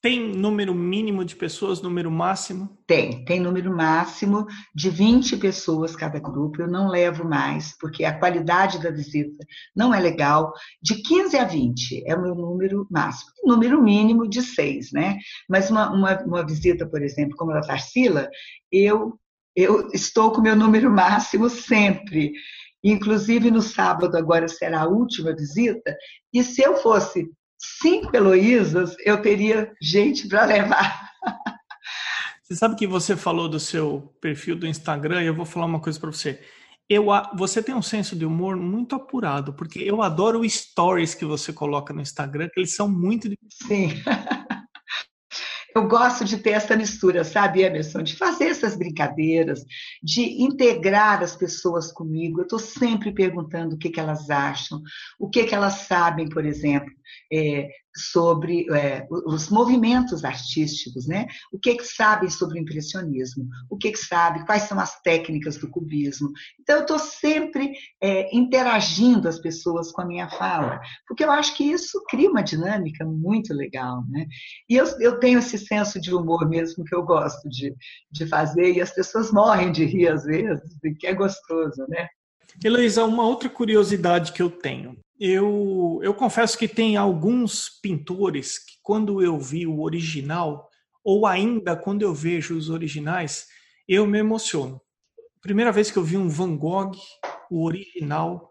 Tem 0.02 0.36
número 0.36 0.74
mínimo 0.74 1.24
de 1.24 1.36
pessoas, 1.36 1.80
número 1.80 2.10
máximo? 2.10 2.76
Tem, 2.88 3.24
tem 3.24 3.40
número 3.40 3.72
máximo 3.72 4.48
de 4.74 4.90
20 4.90 5.38
pessoas 5.38 5.96
cada 5.96 6.18
grupo. 6.18 6.60
Eu 6.60 6.68
não 6.68 6.90
levo 6.90 7.24
mais, 7.24 7.78
porque 7.78 8.04
a 8.04 8.18
qualidade 8.18 8.82
da 8.82 8.90
visita 8.90 9.46
não 9.76 9.94
é 9.94 10.00
legal. 10.00 10.54
De 10.82 10.96
15 11.04 11.38
a 11.38 11.44
20 11.44 12.04
é 12.08 12.16
o 12.16 12.22
meu 12.24 12.34
número 12.34 12.88
máximo. 12.90 13.30
Número 13.44 13.80
mínimo 13.80 14.28
de 14.28 14.42
6, 14.42 14.92
né? 14.92 15.20
Mas 15.48 15.70
uma, 15.70 15.92
uma, 15.92 16.20
uma 16.24 16.44
visita, 16.44 16.84
por 16.88 17.04
exemplo, 17.04 17.38
como 17.38 17.52
a 17.52 17.60
da 17.60 17.68
Tarsila, 17.68 18.28
eu, 18.72 19.20
eu 19.56 19.88
estou 19.94 20.32
com 20.32 20.40
o 20.40 20.44
meu 20.44 20.56
número 20.56 20.90
máximo 20.90 21.48
sempre. 21.48 22.34
Inclusive, 22.84 23.52
no 23.52 23.62
sábado, 23.62 24.18
agora 24.18 24.48
será 24.48 24.82
a 24.82 24.88
última 24.88 25.36
visita, 25.36 25.96
e 26.34 26.44
se 26.44 26.64
eu 26.64 26.78
fosse 26.78 27.30
cinco 27.82 28.16
Heloísas, 28.16 28.96
eu 29.06 29.22
teria 29.22 29.72
gente 29.82 30.28
para 30.28 30.46
levar. 30.46 31.12
Você 32.44 32.56
sabe 32.58 32.76
que 32.76 32.86
você 32.86 33.16
falou 33.16 33.48
do 33.48 33.62
seu 33.62 34.14
perfil 34.20 34.58
do 34.58 34.68
Instagram 34.68 35.24
e 35.24 35.28
eu 35.28 35.34
vou 35.34 35.46
falar 35.46 35.68
uma 35.68 35.80
coisa 35.80 35.98
para 35.98 36.12
você. 36.12 36.42
Eu, 36.90 37.06
você 37.38 37.64
tem 37.64 37.74
um 37.74 37.82
senso 37.82 38.14
de 38.14 38.26
humor 38.26 38.58
muito 38.58 38.94
apurado, 38.94 39.54
porque 39.54 39.80
eu 39.80 40.02
adoro 40.02 40.48
stories 40.50 41.16
que 41.16 41.24
você 41.24 41.54
coloca 41.54 41.94
no 41.94 42.02
Instagram, 42.02 42.50
que 42.54 42.60
eles 42.60 42.76
são 42.76 42.90
muito. 42.90 43.30
Sim. 43.50 43.94
Eu 45.74 45.88
gosto 45.88 46.26
de 46.26 46.38
ter 46.38 46.52
essa 46.52 46.76
mistura, 46.76 47.24
sabe, 47.24 47.62
Emerson? 47.62 48.04
De 48.04 48.16
fazer 48.16 48.46
essas 48.46 48.76
brincadeiras, 48.76 49.66
de 50.04 50.42
integrar 50.42 51.24
as 51.24 51.36
pessoas 51.36 51.92
comigo. 51.92 52.40
Eu 52.40 52.44
estou 52.44 52.60
sempre 52.60 53.14
perguntando 53.14 53.76
o 53.76 53.78
que, 53.78 53.90
que 53.90 54.00
elas 54.00 54.30
acham, 54.30 54.82
o 55.18 55.30
que, 55.30 55.46
que 55.46 55.56
elas 55.56 55.86
sabem, 55.88 56.28
por 56.28 56.46
exemplo, 56.46 56.92
é, 57.32 57.70
sobre 57.96 58.66
é, 58.74 59.06
os 59.10 59.50
movimentos 59.50 60.24
artísticos, 60.24 61.08
né? 61.08 61.28
O 61.52 61.60
que 61.60 61.76
que 61.76 61.84
sabem 61.84 62.30
sobre 62.30 62.58
o 62.58 62.62
impressionismo? 62.62 63.48
O 63.70 63.78
que 63.78 63.92
que 63.92 64.00
sabe? 64.00 64.46
Quais 64.46 64.64
são 64.64 64.80
as 64.80 65.02
técnicas 65.02 65.58
do 65.58 65.70
cubismo? 65.70 66.32
Então 66.60 66.78
eu 66.78 66.82
estou 66.82 67.00
sempre 67.00 67.74
é, 68.02 68.36
interagindo 68.36 69.28
as 69.28 69.40
pessoas 69.40 69.92
com 69.92 70.02
a 70.02 70.06
minha 70.06 70.30
fala, 70.30 70.80
porque 71.08 71.24
eu 71.24 71.32
acho 71.32 71.56
que 71.56 71.64
isso 71.64 72.02
cria 72.10 72.30
uma 72.30 72.42
dinâmica 72.42 73.06
muito 73.06 73.54
legal, 73.54 74.04
né? 74.10 74.26
E 74.70 74.76
eu, 74.76 74.86
eu 75.00 75.20
tenho 75.20 75.40
esse 75.40 75.58
senso 75.58 76.00
de 76.00 76.14
humor 76.14 76.48
mesmo 76.48 76.86
que 76.86 76.96
eu 76.96 77.04
gosto 77.04 77.48
de, 77.50 77.76
de 78.12 78.26
fazer 78.26 78.74
e 78.74 78.82
as 78.82 78.92
pessoas 78.92 79.32
morrem 79.32 79.72
de 79.72 79.86
rir 79.86 80.08
às 80.08 80.24
vezes, 80.24 80.62
que 81.00 81.08
é 81.08 81.14
gostoso, 81.14 81.86
né? 81.90 82.08
Heloísa, 82.64 83.06
uma 83.06 83.24
outra 83.24 83.50
curiosidade 83.50 84.34
que 84.34 84.42
eu 84.42 84.50
tenho. 84.50 84.98
Eu, 85.24 86.00
eu 86.02 86.16
confesso 86.16 86.58
que 86.58 86.68
tem 86.68 86.98
alguns 86.98 87.70
pintores 87.70 88.58
que, 88.58 88.74
quando 88.82 89.22
eu 89.22 89.40
vi 89.40 89.68
o 89.68 89.82
original, 89.82 90.68
ou 91.04 91.28
ainda 91.28 91.76
quando 91.76 92.02
eu 92.02 92.12
vejo 92.12 92.58
os 92.58 92.72
originais, 92.72 93.46
eu 93.88 94.08
me 94.08 94.18
emociono. 94.18 94.82
Primeira 95.40 95.72
vez 95.72 95.92
que 95.92 95.98
eu 95.98 96.04
vi 96.04 96.18
um 96.18 96.28
Van 96.28 96.58
Gogh, 96.58 96.98
o 97.52 97.64
original, 97.64 98.50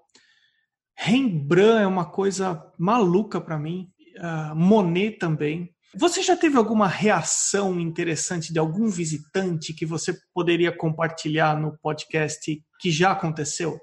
Rembrandt 0.97 1.83
é 1.83 1.87
uma 1.89 2.09
coisa 2.09 2.65
maluca 2.79 3.41
para 3.41 3.59
mim, 3.59 3.91
uh, 4.19 4.55
Monet 4.55 5.19
também. 5.19 5.75
Você 5.93 6.23
já 6.23 6.37
teve 6.37 6.57
alguma 6.57 6.87
reação 6.87 7.81
interessante 7.81 8.53
de 8.53 8.61
algum 8.61 8.89
visitante 8.89 9.75
que 9.75 9.85
você 9.85 10.17
poderia 10.33 10.71
compartilhar 10.71 11.59
no 11.59 11.77
podcast 11.79 12.63
que 12.79 12.93
já 12.93 13.11
aconteceu? 13.11 13.77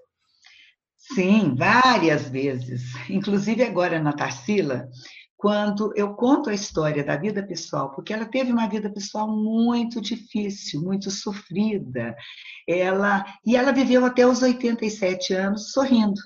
Sim, 1.14 1.56
várias 1.56 2.30
vezes. 2.30 2.84
Inclusive 3.10 3.64
agora 3.64 4.02
na 4.02 4.14
Tarsila, 4.14 4.90
quando 5.38 5.94
eu 5.96 6.16
conto 6.16 6.50
a 6.50 6.54
história 6.54 7.04
da 7.04 7.16
vida 7.16 7.46
pessoal, 7.46 7.94
porque 7.94 8.12
ela 8.12 8.26
teve 8.26 8.52
uma 8.52 8.68
vida 8.68 8.92
pessoal 8.92 9.28
muito 9.28 10.02
difícil, 10.02 10.82
muito 10.82 11.10
sofrida. 11.12 12.16
Ela 12.68 13.24
e 13.46 13.56
ela 13.56 13.72
viveu 13.72 14.04
até 14.04 14.28
os 14.28 14.42
87 14.42 15.34
anos 15.34 15.72
sorrindo. 15.72 16.20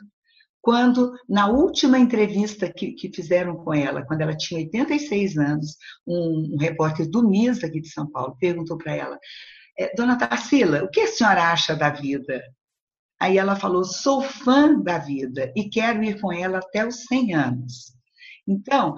Quando, 0.61 1.13
na 1.27 1.47
última 1.47 1.97
entrevista 1.97 2.71
que, 2.71 2.93
que 2.93 3.11
fizeram 3.13 3.55
com 3.57 3.73
ela, 3.73 4.05
quando 4.05 4.21
ela 4.21 4.37
tinha 4.37 4.59
86 4.61 5.37
anos, 5.37 5.75
um, 6.07 6.53
um 6.53 6.57
repórter 6.57 7.09
do 7.09 7.27
MIS 7.27 7.63
aqui 7.63 7.81
de 7.81 7.89
São 7.89 8.09
Paulo 8.09 8.37
perguntou 8.39 8.77
para 8.77 8.95
ela: 8.95 9.19
é, 9.77 9.93
Dona 9.95 10.17
Tarsila, 10.17 10.83
o 10.83 10.89
que 10.89 11.01
a 11.01 11.07
senhora 11.07 11.51
acha 11.51 11.75
da 11.75 11.89
vida? 11.89 12.41
Aí 13.21 13.37
ela 13.37 13.55
falou: 13.55 13.83
sou 13.83 14.23
fã 14.23 14.73
da 14.81 14.97
vida 14.97 15.53
e 15.55 15.69
quero 15.69 16.03
ir 16.03 16.19
com 16.19 16.33
ela 16.33 16.57
até 16.57 16.85
os 16.85 17.05
100 17.05 17.35
anos. 17.35 17.93
Então, 18.47 18.95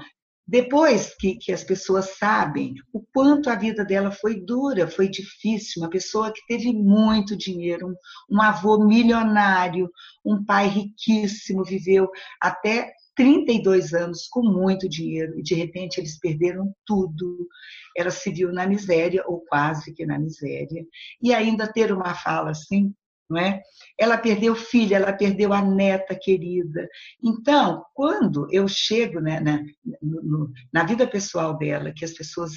depois 0.47 1.13
que, 1.17 1.35
que, 1.35 1.51
as 1.51 1.61
pessoas 1.61 2.17
sabem 2.17 2.73
o 2.93 3.03
quanto 3.13 3.49
a 3.49 3.55
vida 3.55 3.83
dela 3.83 4.11
foi 4.11 4.39
dura, 4.39 4.87
foi 4.87 5.09
difícil, 5.09 5.81
uma 5.81 5.89
pessoa 5.89 6.31
que 6.31 6.39
teve 6.47 6.71
muito 6.73 7.35
dinheiro, 7.35 7.87
um, 7.87 8.37
um 8.37 8.41
avô 8.41 8.85
milionário, 8.85 9.89
um 10.25 10.43
pai 10.45 10.69
riquíssimo, 10.69 11.63
viveu 11.65 12.09
até 12.41 12.93
32 13.15 13.93
anos 13.93 14.27
com 14.29 14.41
muito 14.41 14.87
dinheiro 14.87 15.37
e 15.37 15.43
de 15.43 15.53
repente 15.53 15.97
eles 15.99 16.17
perderam 16.17 16.73
tudo. 16.85 17.45
Ela 17.95 18.09
se 18.09 18.31
viu 18.31 18.53
na 18.53 18.65
miséria, 18.65 19.21
ou 19.27 19.43
quase 19.49 19.93
que 19.93 20.05
na 20.05 20.17
miséria, 20.17 20.85
e 21.21 21.33
ainda 21.33 21.71
ter 21.71 21.91
uma 21.91 22.15
fala 22.15 22.51
assim: 22.51 22.93
não 23.29 23.37
é? 23.37 23.61
Ela 23.99 24.17
perdeu 24.17 24.55
filha, 24.55 24.95
ela 24.95 25.13
perdeu 25.13 25.53
a 25.53 25.61
neta 25.61 26.15
querida. 26.15 26.87
Então, 27.21 27.83
quando 27.93 28.47
eu 28.51 28.67
chego 28.67 29.19
né, 29.19 29.39
na, 29.39 29.63
no, 30.01 30.51
na 30.71 30.83
vida 30.83 31.07
pessoal 31.07 31.57
dela, 31.57 31.93
que 31.93 32.05
as 32.05 32.13
pessoas 32.13 32.51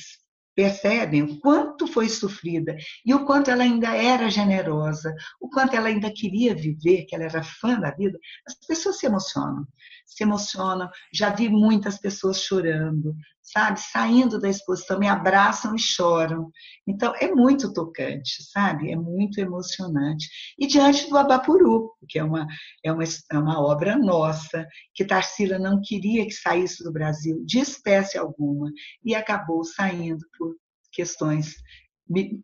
percebem 0.55 1.22
o 1.22 1.38
quanto 1.40 1.87
foi 1.87 2.09
sofrida 2.09 2.74
e 3.05 3.12
o 3.12 3.26
quanto 3.26 3.50
ela 3.50 3.62
ainda 3.62 3.94
era 3.94 4.31
generosa, 4.31 5.14
o 5.38 5.50
quanto 5.50 5.76
ela 5.76 5.88
ainda 5.88 6.11
queria 6.11 6.55
viver, 6.55 7.05
que 7.05 7.14
ela 7.14 7.24
era 7.24 7.42
fã 7.42 7.79
da 7.79 7.90
vida, 7.90 8.18
as 8.46 8.55
pessoas 8.66 8.98
se 8.98 9.07
emocionam 9.07 9.66
se 10.07 10.22
emocionam. 10.22 10.88
Já 11.12 11.31
vi 11.31 11.48
muitas 11.48 11.98
pessoas 11.98 12.40
chorando, 12.40 13.14
sabe? 13.47 13.81
Saindo 13.81 14.41
da 14.41 14.49
exposição, 14.49 14.99
me 14.99 15.09
abraçam 15.09 15.75
e 15.75 15.79
choram. 15.79 16.51
Então, 16.87 17.15
é 17.17 17.33
muito 17.33 17.73
tocante, 17.73 18.43
sabe? 18.51 18.91
É 18.91 18.97
muito 18.97 19.39
emocionante. 19.39 20.29
E 20.59 20.67
diante 20.67 21.09
do 21.09 21.17
Abapuru, 21.17 21.93
que 22.09 22.19
é 22.19 22.25
uma, 22.25 22.47
é 22.85 22.93
uma, 22.93 23.05
é 23.05 23.39
uma 23.39 23.61
obra 23.61 23.97
nossa, 23.97 24.67
que 24.93 25.05
Tarsila 25.05 25.59
não 25.59 25.81
queria 25.81 26.27
que 26.27 26.33
saísse 26.33 26.83
do 26.83 26.93
Brasil 26.93 27.43
de 27.45 27.61
espécie 27.61 28.19
alguma, 28.19 28.71
e 29.05 29.15
acabou 29.15 29.65
saindo 29.65 30.25
por 30.37 30.55
questões 30.93 31.55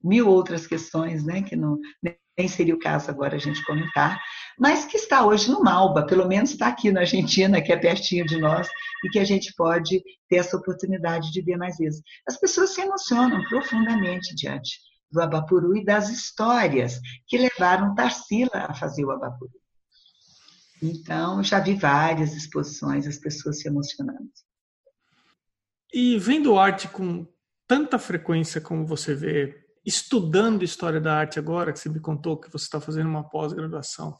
mil 0.02 0.28
outras 0.28 0.66
questões, 0.66 1.24
né, 1.24 1.42
que 1.42 1.54
não, 1.54 1.78
nem 2.36 2.48
seria 2.48 2.74
o 2.74 2.78
caso 2.78 3.10
agora 3.10 3.36
a 3.36 3.38
gente 3.38 3.64
comentar, 3.64 4.20
mas 4.58 4.84
que 4.84 4.96
está 4.96 5.24
hoje 5.24 5.50
no 5.50 5.62
Malba, 5.62 6.06
pelo 6.06 6.26
menos 6.26 6.50
está 6.50 6.68
aqui 6.68 6.90
na 6.90 7.00
Argentina, 7.00 7.60
que 7.60 7.72
é 7.72 7.76
pertinho 7.76 8.26
de 8.26 8.38
nós, 8.38 8.68
e 9.04 9.08
que 9.10 9.18
a 9.18 9.24
gente 9.24 9.52
pode 9.54 10.02
ter 10.28 10.36
essa 10.36 10.56
oportunidade 10.56 11.30
de 11.30 11.42
ver 11.42 11.56
mais 11.56 11.76
vezes. 11.76 12.02
As 12.26 12.38
pessoas 12.38 12.74
se 12.74 12.80
emocionam 12.80 13.42
profundamente 13.44 14.34
diante 14.34 14.78
do 15.10 15.20
Abapuru 15.20 15.76
e 15.76 15.84
das 15.84 16.08
histórias 16.08 16.98
que 17.26 17.36
levaram 17.36 17.94
Tarsila 17.94 18.66
a 18.68 18.74
fazer 18.74 19.04
o 19.04 19.10
Abapuru. 19.10 19.52
Então, 20.82 21.44
já 21.44 21.60
vi 21.60 21.74
várias 21.74 22.34
exposições, 22.34 23.06
as 23.06 23.18
pessoas 23.18 23.60
se 23.60 23.68
emocionando. 23.68 24.30
E 25.92 26.18
vendo 26.18 26.58
arte 26.58 26.88
com 26.88 27.26
tanta 27.68 27.98
frequência 27.98 28.60
como 28.60 28.86
você 28.86 29.14
vê 29.14 29.61
estudando 29.84 30.62
história 30.62 31.00
da 31.00 31.14
arte 31.14 31.38
agora, 31.38 31.72
que 31.72 31.78
você 31.78 31.88
me 31.88 32.00
contou 32.00 32.38
que 32.38 32.50
você 32.50 32.64
está 32.64 32.80
fazendo 32.80 33.08
uma 33.08 33.28
pós-graduação, 33.28 34.18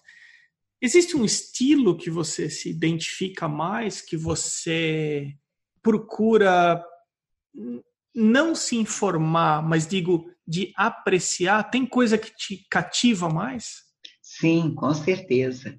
existe 0.80 1.16
um 1.16 1.24
estilo 1.24 1.96
que 1.96 2.10
você 2.10 2.50
se 2.50 2.70
identifica 2.70 3.48
mais, 3.48 4.00
que 4.00 4.16
você 4.16 5.34
procura 5.80 6.84
não 8.14 8.54
se 8.54 8.76
informar, 8.76 9.62
mas 9.62 9.86
digo 9.86 10.30
de 10.46 10.72
apreciar? 10.76 11.70
Tem 11.70 11.86
coisa 11.86 12.18
que 12.18 12.34
te 12.34 12.66
cativa 12.68 13.28
mais? 13.28 13.82
Sim, 14.20 14.74
com 14.74 14.92
certeza 14.94 15.78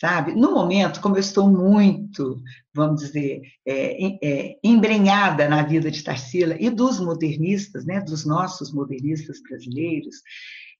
sabe? 0.00 0.34
No 0.34 0.52
momento, 0.52 1.00
como 1.00 1.16
eu 1.16 1.20
estou 1.20 1.50
muito, 1.50 2.40
vamos 2.74 3.00
dizer, 3.00 3.40
é, 3.66 4.06
é, 4.22 4.58
embrenhada 4.62 5.48
na 5.48 5.62
vida 5.62 5.90
de 5.90 6.02
Tarsila 6.02 6.56
e 6.58 6.70
dos 6.70 7.00
modernistas, 7.00 7.84
né, 7.84 8.00
dos 8.00 8.24
nossos 8.24 8.72
modernistas 8.72 9.40
brasileiros, 9.42 10.16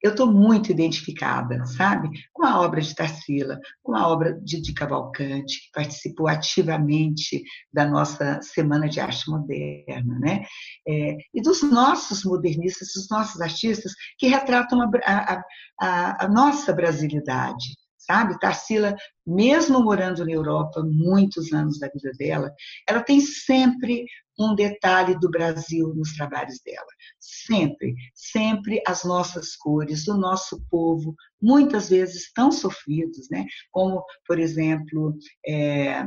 eu 0.01 0.13
estou 0.13 0.33
muito 0.33 0.71
identificada, 0.71 1.65
sabe, 1.67 2.09
com 2.33 2.47
a 2.47 2.61
obra 2.61 2.81
de 2.81 2.95
Tarsila, 2.95 3.59
com 3.83 3.97
a 3.97 4.07
obra 4.07 4.39
de, 4.41 4.63
de 4.63 4.73
Cavalcante, 4.73 5.61
que 5.61 5.73
participou 5.73 6.29
ativamente 6.29 7.43
da 7.73 7.85
nossa 7.85 8.41
Semana 8.41 8.89
de 8.89 9.01
Arte 9.01 9.29
Moderna, 9.29 10.19
né? 10.21 10.45
É, 10.87 11.17
e 11.35 11.43
dos 11.43 11.63
nossos 11.63 12.23
modernistas, 12.23 12.93
dos 12.95 13.09
nossos 13.11 13.41
artistas 13.41 13.93
que 14.17 14.29
retratam 14.29 14.81
a, 14.81 14.89
a, 15.05 15.43
a, 15.81 16.25
a 16.27 16.29
nossa 16.29 16.73
brasilidade, 16.73 17.67
sabe? 18.09 18.39
Tarsila, 18.39 18.97
mesmo 19.27 19.83
morando 19.83 20.25
na 20.25 20.33
Europa 20.33 20.83
muitos 20.83 21.53
anos 21.53 21.79
da 21.79 21.89
vida 21.89 22.11
dela, 22.19 22.51
ela 22.89 23.03
tem 23.03 23.21
sempre 23.21 24.07
um 24.41 24.55
detalhe 24.55 25.19
do 25.19 25.29
Brasil 25.29 25.93
nos 25.95 26.15
trabalhos 26.15 26.61
dela. 26.65 26.87
Sempre, 27.21 27.95
sempre 28.15 28.81
as 28.87 29.05
nossas 29.05 29.55
cores, 29.57 30.09
o 30.09 30.17
nosso 30.17 30.65
povo, 30.71 31.15
muitas 31.43 31.91
vezes 31.91 32.33
tão 32.33 32.51
sofridos, 32.51 33.29
né? 33.31 33.45
Como, 33.71 34.03
por 34.27 34.39
exemplo, 34.39 35.15
é, 35.47 36.07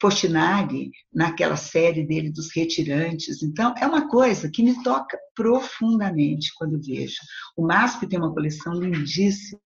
Portinari, 0.00 0.90
naquela 1.12 1.56
série 1.56 2.06
dele 2.06 2.30
dos 2.30 2.54
retirantes. 2.54 3.42
Então, 3.42 3.74
é 3.76 3.86
uma 3.86 4.08
coisa 4.08 4.50
que 4.50 4.62
me 4.62 4.82
toca 4.82 5.18
profundamente 5.34 6.52
quando 6.56 6.80
vejo. 6.80 7.16
O 7.56 7.66
MASP 7.66 8.06
tem 8.06 8.18
uma 8.18 8.32
coleção 8.32 8.74
lindíssima 8.74 9.60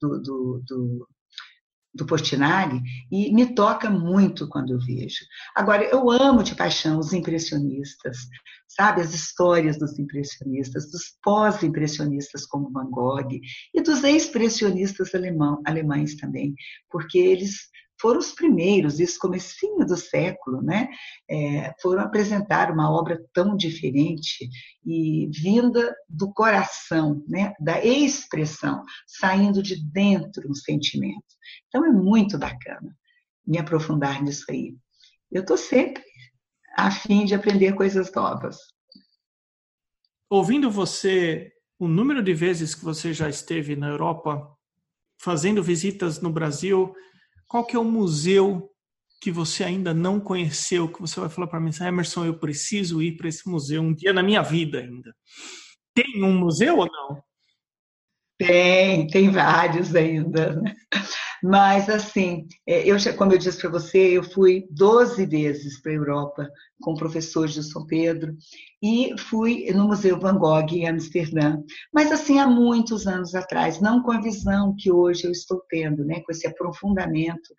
do, 0.00 0.22
do, 0.22 0.62
do, 0.66 1.08
do 1.94 2.06
Portinari 2.06 2.80
e 3.10 3.32
me 3.32 3.54
toca 3.54 3.90
muito 3.90 4.48
quando 4.48 4.72
eu 4.72 4.80
vejo. 4.80 5.24
Agora, 5.54 5.84
eu 5.84 6.10
amo 6.10 6.42
de 6.42 6.54
paixão 6.54 6.98
os 6.98 7.12
impressionistas, 7.12 8.18
sabe? 8.68 9.00
As 9.00 9.12
histórias 9.12 9.78
dos 9.78 9.98
impressionistas, 9.98 10.90
dos 10.90 11.16
pós-impressionistas 11.22 12.46
como 12.46 12.70
Van 12.70 12.90
Gogh 12.90 13.28
e 13.74 13.82
dos 13.82 14.04
expressionistas 14.04 15.10
alemães 15.66 16.16
também, 16.16 16.54
porque 16.90 17.18
eles 17.18 17.68
foram 18.00 18.18
os 18.18 18.32
primeiros, 18.32 18.98
isso 18.98 19.18
comecinho 19.18 19.84
do 19.86 19.96
século, 19.96 20.62
né? 20.62 20.88
É, 21.28 21.72
foram 21.82 22.02
apresentar 22.02 22.70
uma 22.70 22.90
obra 22.90 23.20
tão 23.32 23.56
diferente 23.56 24.48
e 24.84 25.28
vinda 25.32 25.94
do 26.08 26.32
coração, 26.32 27.22
né? 27.28 27.52
Da 27.60 27.84
expressão, 27.84 28.82
saindo 29.06 29.62
de 29.62 29.84
dentro 29.92 30.48
um 30.48 30.54
sentimento. 30.54 31.24
Então 31.68 31.84
é 31.84 31.90
muito 31.90 32.38
bacana 32.38 32.96
me 33.46 33.58
aprofundar 33.58 34.22
nisso 34.22 34.44
aí. 34.48 34.74
Eu 35.30 35.42
estou 35.42 35.56
sempre 35.56 36.02
a 36.76 36.90
fim 36.90 37.24
de 37.24 37.34
aprender 37.34 37.74
coisas 37.74 38.12
novas. 38.12 38.58
Ouvindo 40.28 40.70
você, 40.70 41.52
o 41.78 41.88
número 41.88 42.22
de 42.22 42.32
vezes 42.32 42.74
que 42.74 42.84
você 42.84 43.12
já 43.12 43.28
esteve 43.28 43.74
na 43.74 43.88
Europa, 43.88 44.56
fazendo 45.20 45.62
visitas 45.62 46.20
no 46.20 46.30
Brasil, 46.30 46.94
qual 47.50 47.64
que 47.66 47.74
é 47.74 47.78
o 47.80 47.84
museu 47.84 48.70
que 49.20 49.32
você 49.32 49.64
ainda 49.64 49.92
não 49.92 50.20
conheceu, 50.20 50.86
que 50.86 51.00
você 51.00 51.18
vai 51.18 51.28
falar 51.28 51.48
para 51.48 51.58
mim, 51.58 51.72
Emerson, 51.80 52.24
eu 52.24 52.38
preciso 52.38 53.02
ir 53.02 53.16
para 53.16 53.28
esse 53.28 53.48
museu 53.48 53.82
um 53.82 53.92
dia 53.92 54.12
na 54.12 54.22
minha 54.22 54.40
vida 54.40 54.78
ainda. 54.78 55.12
Tem 55.92 56.22
um 56.22 56.38
museu 56.38 56.78
ou 56.78 56.86
não? 56.86 57.20
Tem, 58.38 59.04
tem 59.08 59.32
vários 59.32 59.96
ainda. 59.96 60.62
Mas, 61.42 61.88
assim, 61.88 62.46
é, 62.66 62.86
eu, 62.86 62.96
como 63.16 63.32
eu 63.32 63.38
disse 63.38 63.60
para 63.60 63.70
você, 63.70 63.98
eu 63.98 64.22
fui 64.22 64.66
12 64.70 65.24
vezes 65.26 65.80
para 65.80 65.92
a 65.92 65.94
Europa 65.94 66.50
com 66.80 66.94
professores 66.94 67.54
de 67.54 67.62
São 67.62 67.86
Pedro 67.86 68.36
e 68.82 69.14
fui 69.18 69.70
no 69.72 69.88
Museu 69.88 70.18
Van 70.18 70.36
Gogh 70.36 70.72
em 70.72 70.88
Amsterdã. 70.88 71.58
Mas, 71.92 72.12
assim, 72.12 72.38
há 72.38 72.46
muitos 72.46 73.06
anos 73.06 73.34
atrás, 73.34 73.80
não 73.80 74.02
com 74.02 74.12
a 74.12 74.20
visão 74.20 74.74
que 74.78 74.90
hoje 74.90 75.24
eu 75.24 75.32
estou 75.32 75.62
tendo, 75.68 76.04
né, 76.04 76.20
com 76.20 76.32
esse 76.32 76.46
aprofundamento 76.46 77.54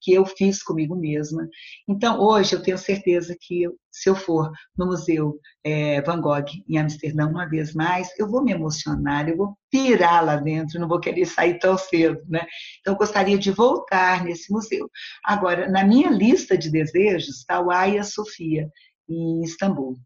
que 0.00 0.12
eu 0.12 0.24
fiz 0.24 0.62
comigo 0.62 0.94
mesma. 0.96 1.48
Então, 1.88 2.20
hoje, 2.20 2.54
eu 2.54 2.62
tenho 2.62 2.78
certeza 2.78 3.36
que 3.40 3.66
se 3.90 4.08
eu 4.08 4.14
for 4.14 4.50
no 4.76 4.86
Museu 4.86 5.38
é, 5.64 6.00
Van 6.02 6.20
Gogh 6.20 6.44
em 6.68 6.78
Amsterdã 6.78 7.26
uma 7.26 7.48
vez 7.48 7.74
mais, 7.74 8.08
eu 8.18 8.28
vou 8.28 8.42
me 8.44 8.52
emocionar, 8.52 9.28
eu 9.28 9.36
vou 9.36 9.58
pirar 9.70 10.24
lá 10.24 10.36
dentro, 10.36 10.78
não 10.78 10.88
vou 10.88 11.00
querer 11.00 11.26
sair 11.26 11.58
tão 11.58 11.76
cedo, 11.76 12.20
né? 12.28 12.46
Então, 12.80 12.94
eu 12.94 12.98
gostaria 12.98 13.38
de 13.38 13.50
voltar 13.50 14.24
nesse 14.24 14.52
museu. 14.52 14.88
Agora, 15.24 15.68
na 15.68 15.84
minha 15.84 16.10
lista 16.10 16.56
de 16.56 16.70
desejos 16.70 17.38
está 17.38 17.60
o 17.60 17.70
Hagia 17.70 18.04
Sofia, 18.04 18.68
em 19.08 19.42
Istambul. 19.42 19.96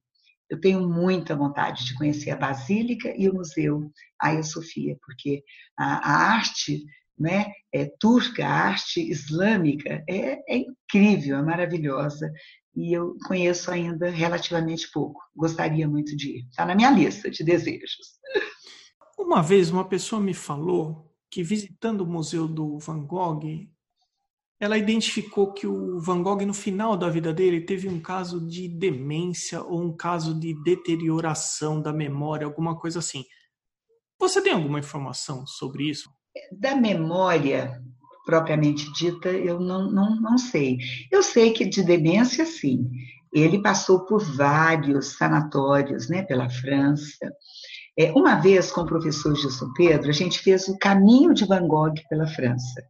Eu 0.49 0.61
tenho 0.61 0.87
muita 0.87 1.35
vontade 1.35 1.85
de 1.85 1.95
conhecer 1.95 2.31
a 2.31 2.37
Basílica 2.37 3.13
e 3.17 3.29
o 3.29 3.35
Museu 3.35 3.91
Hagia 4.21 4.43
Sofia, 4.43 4.97
porque 5.03 5.43
a, 5.79 6.13
a 6.13 6.35
arte 6.35 6.85
né, 7.23 7.47
é, 7.73 7.87
turca, 8.01 8.45
arte 8.47 9.01
islâmica, 9.01 10.05
é, 10.09 10.41
é 10.53 10.57
incrível, 10.59 11.39
é 11.39 11.43
maravilhosa. 11.43 12.31
E 12.75 12.93
eu 12.93 13.15
conheço 13.27 13.71
ainda 13.71 14.11
relativamente 14.11 14.91
pouco. 14.91 15.21
Gostaria 15.37 15.87
muito 15.87 16.17
de 16.17 16.39
ir. 16.39 16.47
Está 16.49 16.67
na 16.67 16.75
minha 16.75 16.91
lista 16.91 17.31
de 17.31 17.45
desejos. 17.45 18.19
Uma 19.17 19.41
vez 19.41 19.71
uma 19.71 19.89
pessoa 19.89 20.21
me 20.21 20.35
falou 20.35 21.11
que 21.31 21.43
visitando 21.43 22.01
o 22.01 22.07
museu 22.07 22.49
do 22.49 22.79
Van 22.79 23.05
Gogh, 23.05 23.43
ela 24.59 24.79
identificou 24.79 25.53
que 25.53 25.67
o 25.67 26.01
Van 26.01 26.23
Gogh 26.23 26.45
no 26.47 26.55
final 26.55 26.97
da 26.97 27.09
vida 27.09 27.33
dele 27.33 27.61
teve 27.61 27.89
um 27.89 28.01
caso 28.01 28.47
de 28.47 28.69
demência 28.69 29.63
ou 29.63 29.83
um 29.83 29.97
caso 29.97 30.39
de 30.39 30.55
deterioração 30.63 31.81
da 31.81 31.93
memória, 31.93 32.47
alguma 32.47 32.79
coisa 32.79 32.99
assim. 32.99 33.25
Você 34.19 34.41
tem 34.41 34.53
alguma 34.53 34.79
informação 34.79 35.47
sobre 35.47 35.91
isso? 35.91 36.09
Da 36.53 36.75
memória 36.75 37.83
propriamente 38.25 38.93
dita, 38.93 39.29
eu 39.31 39.61
não, 39.61 39.91
não, 39.91 40.21
não 40.21 40.39
sei. 40.39 40.79
Eu 41.11 41.23
sei 41.23 41.53
que 41.53 41.65
de 41.65 41.83
demência, 41.83 42.45
sim. 42.47 42.89
Ele 43.33 43.61
passou 43.61 44.05
por 44.05 44.23
vários 44.23 45.17
sanatórios, 45.17 46.09
né, 46.09 46.23
pela 46.23 46.49
França. 46.49 47.33
É, 47.99 48.11
uma 48.13 48.37
vez, 48.37 48.71
com 48.71 48.83
o 48.83 48.87
professor 48.87 49.35
Gilson 49.35 49.71
Pedro, 49.75 50.09
a 50.09 50.15
gente 50.15 50.39
fez 50.39 50.69
o 50.69 50.79
caminho 50.79 51.35
de 51.35 51.45
Van 51.45 51.67
Gogh 51.67 51.95
pela 52.09 52.27
França. 52.27 52.83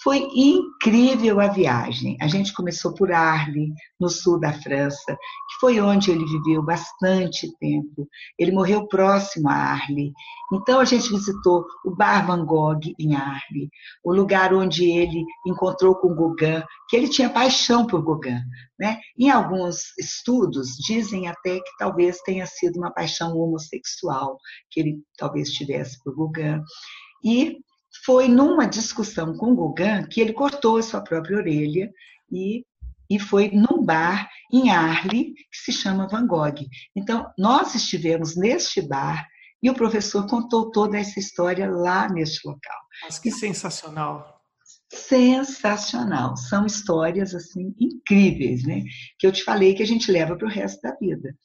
Foi 0.00 0.18
incrível 0.32 1.40
a 1.40 1.48
viagem. 1.48 2.16
A 2.20 2.28
gente 2.28 2.52
começou 2.52 2.94
por 2.94 3.10
Arles, 3.10 3.70
no 3.98 4.08
sul 4.08 4.38
da 4.38 4.52
França, 4.52 5.12
que 5.14 5.60
foi 5.60 5.80
onde 5.80 6.12
ele 6.12 6.24
viveu 6.24 6.62
bastante 6.62 7.50
tempo. 7.58 8.08
Ele 8.38 8.52
morreu 8.52 8.86
próximo 8.86 9.48
a 9.48 9.54
Arles. 9.54 10.12
Então, 10.52 10.78
a 10.78 10.84
gente 10.84 11.10
visitou 11.10 11.66
o 11.84 11.90
Bar 11.90 12.26
Van 12.26 12.44
Gogh 12.44 12.80
em 12.96 13.16
Arles, 13.16 13.68
o 14.04 14.12
lugar 14.12 14.54
onde 14.54 14.88
ele 14.88 15.24
encontrou 15.44 15.96
com 15.96 16.14
Gauguin, 16.14 16.62
que 16.88 16.96
ele 16.96 17.08
tinha 17.08 17.28
paixão 17.28 17.84
por 17.84 18.00
Gauguin. 18.02 18.40
Né? 18.78 19.00
Em 19.18 19.30
alguns 19.30 19.96
estudos, 19.98 20.76
dizem 20.76 21.26
até 21.26 21.56
que 21.58 21.76
talvez 21.76 22.18
tenha 22.20 22.46
sido 22.46 22.76
uma 22.78 22.92
paixão 22.92 23.36
homossexual 23.36 24.38
que 24.70 24.78
ele 24.78 25.02
talvez 25.16 25.50
tivesse 25.50 25.98
por 26.04 26.14
Gauguin. 26.14 26.62
E 27.24 27.58
foi 28.08 28.26
numa 28.26 28.66
discussão 28.66 29.36
com 29.36 29.54
Gauguin 29.54 30.06
que 30.08 30.18
ele 30.18 30.32
cortou 30.32 30.78
a 30.78 30.82
sua 30.82 31.02
própria 31.02 31.36
orelha 31.36 31.92
e, 32.32 32.64
e 33.10 33.20
foi 33.20 33.50
num 33.50 33.84
bar 33.84 34.26
em 34.50 34.70
Arles 34.70 35.34
que 35.34 35.58
se 35.58 35.72
chama 35.72 36.08
Van 36.08 36.26
Gogh. 36.26 36.54
Então, 36.96 37.30
nós 37.36 37.74
estivemos 37.74 38.34
neste 38.34 38.80
bar 38.80 39.28
e 39.62 39.68
o 39.68 39.74
professor 39.74 40.26
contou 40.26 40.70
toda 40.70 40.96
essa 40.98 41.20
história 41.20 41.70
lá 41.70 42.08
neste 42.08 42.48
local. 42.48 42.78
Mas 43.04 43.18
que 43.18 43.30
sensacional! 43.30 44.37
Sensacional. 44.90 46.36
São 46.36 46.66
histórias 46.66 47.34
assim 47.34 47.74
incríveis, 47.78 48.64
né? 48.64 48.82
Que 49.18 49.26
eu 49.26 49.32
te 49.32 49.44
falei 49.44 49.74
que 49.74 49.82
a 49.82 49.86
gente 49.86 50.10
leva 50.10 50.36
para 50.36 50.46
o 50.46 50.50
resto 50.50 50.80
da 50.82 50.94
vida. 50.96 51.36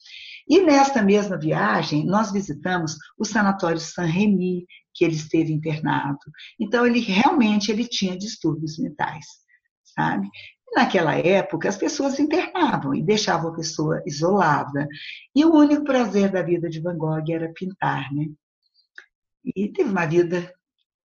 E 0.48 0.60
nesta 0.60 1.02
mesma 1.02 1.38
viagem, 1.38 2.04
nós 2.06 2.32
visitamos 2.32 2.96
o 3.18 3.24
sanatório 3.24 3.80
Saint-Rémy, 3.80 4.66
que 4.94 5.04
ele 5.04 5.14
esteve 5.14 5.52
internado. 5.52 6.18
Então, 6.60 6.86
ele 6.86 7.00
realmente 7.00 7.70
ele 7.70 7.86
tinha 7.86 8.16
distúrbios 8.16 8.78
mentais, 8.78 9.26
sabe? 9.82 10.28
naquela 10.74 11.16
época, 11.16 11.68
as 11.68 11.76
pessoas 11.76 12.18
internavam 12.18 12.94
e 12.94 13.02
deixavam 13.02 13.50
a 13.50 13.54
pessoa 13.54 14.02
isolada. 14.04 14.88
E 15.34 15.44
o 15.44 15.54
único 15.54 15.84
prazer 15.84 16.30
da 16.30 16.42
vida 16.42 16.68
de 16.68 16.80
Van 16.80 16.96
Gogh 16.96 17.30
era 17.30 17.52
pintar, 17.54 18.12
né? 18.12 18.26
E 19.44 19.68
teve 19.68 19.90
uma 19.90 20.06
vida 20.06 20.52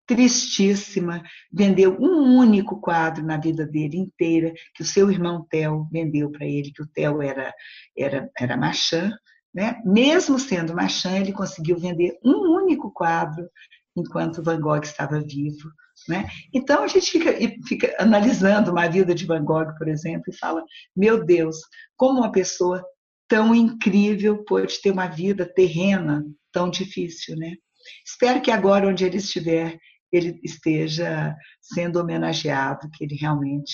tristíssima, 0.10 1.22
vendeu 1.54 1.96
um 2.00 2.36
único 2.36 2.82
quadro 2.82 3.24
na 3.24 3.38
vida 3.38 3.64
dele 3.64 3.96
inteira, 3.96 4.52
que 4.74 4.82
o 4.82 4.86
seu 4.86 5.12
irmão 5.12 5.46
Theo 5.48 5.88
vendeu 5.92 6.32
para 6.32 6.48
ele, 6.48 6.72
que 6.74 6.82
o 6.82 6.88
Theo 6.88 7.22
era, 7.22 7.54
era, 7.96 8.28
era 8.36 8.58
Machan, 8.58 9.12
né? 9.54 9.80
Mesmo 9.86 10.40
sendo 10.40 10.74
Machan, 10.74 11.20
ele 11.20 11.32
conseguiu 11.32 11.78
vender 11.78 12.18
um 12.26 12.56
único 12.56 12.92
quadro 12.92 13.48
enquanto 13.96 14.42
Van 14.42 14.60
Gogh 14.60 14.82
estava 14.82 15.22
vivo. 15.22 15.70
Né? 16.08 16.28
Então 16.52 16.82
a 16.82 16.88
gente 16.88 17.12
fica, 17.12 17.32
fica 17.68 17.96
analisando 18.00 18.72
uma 18.72 18.88
vida 18.88 19.14
de 19.14 19.28
Van 19.28 19.44
Gogh, 19.44 19.76
por 19.78 19.88
exemplo, 19.88 20.24
e 20.30 20.38
fala: 20.38 20.64
meu 20.96 21.24
Deus, 21.24 21.58
como 21.96 22.22
uma 22.22 22.32
pessoa 22.32 22.84
tão 23.28 23.54
incrível 23.54 24.44
pode 24.44 24.82
ter 24.82 24.90
uma 24.90 25.06
vida 25.06 25.46
terrena 25.46 26.26
tão 26.52 26.68
difícil, 26.68 27.36
né? 27.36 27.54
Espero 28.06 28.42
que 28.42 28.52
agora, 28.52 28.88
onde 28.88 29.06
ele 29.06 29.18
estiver, 29.18 29.78
ele 30.12 30.40
esteja 30.44 31.36
sendo 31.62 32.00
homenageado, 32.00 32.90
que 32.92 33.04
ele 33.04 33.16
realmente, 33.16 33.74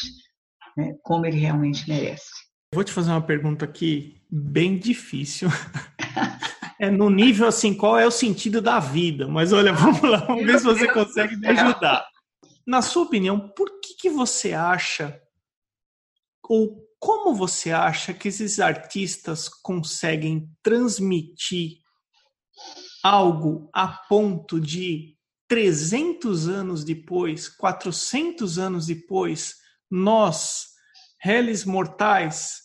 né, 0.76 0.96
como 1.04 1.26
ele 1.26 1.38
realmente 1.38 1.88
merece. 1.88 2.30
Vou 2.74 2.84
te 2.84 2.92
fazer 2.92 3.12
uma 3.12 3.22
pergunta 3.22 3.66
aqui 3.66 4.22
bem 4.30 4.78
difícil. 4.78 5.50
é 6.80 6.90
no 6.90 7.10
nível 7.10 7.48
assim, 7.48 7.74
qual 7.74 7.98
é 7.98 8.06
o 8.06 8.12
sentido 8.12 8.62
da 8.62 8.80
vida? 8.80 9.28
Mas 9.28 9.54
olha, 9.54 9.72
vamos 9.74 10.02
lá, 10.02 10.18
vamos 10.26 10.46
ver 10.46 10.60
se 10.60 10.66
você 10.66 10.92
consegue 10.92 11.38
me 11.38 11.48
ajudar. 11.48 12.06
na 12.66 12.82
sua 12.82 13.04
opinião, 13.04 13.40
por 13.50 13.80
que, 13.80 13.96
que 13.96 14.10
você 14.10 14.54
acha 14.54 15.22
ou 16.48 16.86
como 17.00 17.34
você 17.34 17.72
acha 17.72 18.14
que 18.14 18.28
esses 18.28 18.60
artistas 18.60 19.48
conseguem 19.48 20.50
transmitir 20.64 21.78
algo 23.04 23.70
a 23.74 23.88
ponto 23.88 24.60
de 24.60 25.15
300 25.48 26.48
anos 26.48 26.84
depois, 26.84 27.48
400 27.50 28.58
anos 28.58 28.88
depois, 28.88 29.56
nós, 29.90 30.70
réis 31.20 31.64
mortais, 31.64 32.62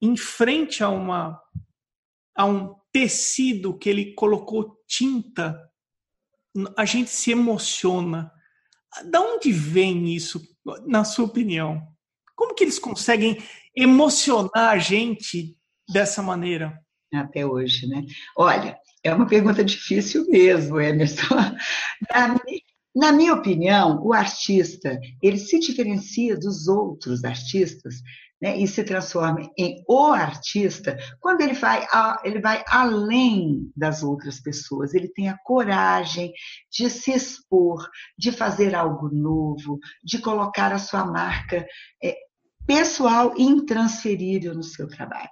em 0.00 0.16
frente 0.16 0.82
a 0.82 0.88
uma 0.88 1.40
a 2.36 2.44
um 2.44 2.74
tecido 2.92 3.78
que 3.78 3.88
ele 3.88 4.12
colocou 4.14 4.76
tinta, 4.88 5.56
a 6.76 6.84
gente 6.84 7.10
se 7.10 7.30
emociona. 7.30 8.32
Da 9.10 9.20
onde 9.20 9.52
vem 9.52 10.14
isso, 10.14 10.40
na 10.86 11.04
sua 11.04 11.24
opinião? 11.24 11.80
Como 12.36 12.54
que 12.54 12.64
eles 12.64 12.78
conseguem 12.78 13.38
emocionar 13.74 14.70
a 14.70 14.78
gente 14.78 15.56
dessa 15.88 16.22
maneira? 16.22 16.76
Até 17.12 17.46
hoje, 17.46 17.86
né? 17.86 18.04
Olha, 18.36 18.76
é 19.04 19.14
uma 19.14 19.26
pergunta 19.26 19.62
difícil 19.62 20.26
mesmo, 20.28 20.80
Emerson. 20.80 21.34
Na, 22.10 22.40
na 22.94 23.12
minha 23.12 23.34
opinião, 23.34 24.00
o 24.02 24.12
artista, 24.12 24.98
ele 25.20 25.36
se 25.36 25.58
diferencia 25.58 26.36
dos 26.36 26.68
outros 26.68 27.24
artistas 27.24 27.96
né, 28.40 28.56
e 28.56 28.68
se 28.68 28.84
transforma 28.84 29.50
em 29.58 29.82
o 29.88 30.12
artista 30.12 30.96
quando 31.18 31.40
ele 31.40 31.54
vai, 31.54 31.86
a, 31.92 32.20
ele 32.24 32.40
vai 32.40 32.62
além 32.68 33.72
das 33.76 34.02
outras 34.02 34.40
pessoas, 34.40 34.94
ele 34.94 35.08
tem 35.08 35.28
a 35.28 35.38
coragem 35.38 36.32
de 36.70 36.88
se 36.88 37.12
expor, 37.12 37.88
de 38.16 38.30
fazer 38.30 38.74
algo 38.74 39.08
novo, 39.08 39.78
de 40.04 40.18
colocar 40.18 40.72
a 40.72 40.78
sua 40.78 41.04
marca 41.04 41.66
é, 42.02 42.16
pessoal 42.66 43.34
e 43.36 43.42
intransferível 43.42 44.54
no 44.54 44.62
seu 44.62 44.86
trabalho. 44.86 45.30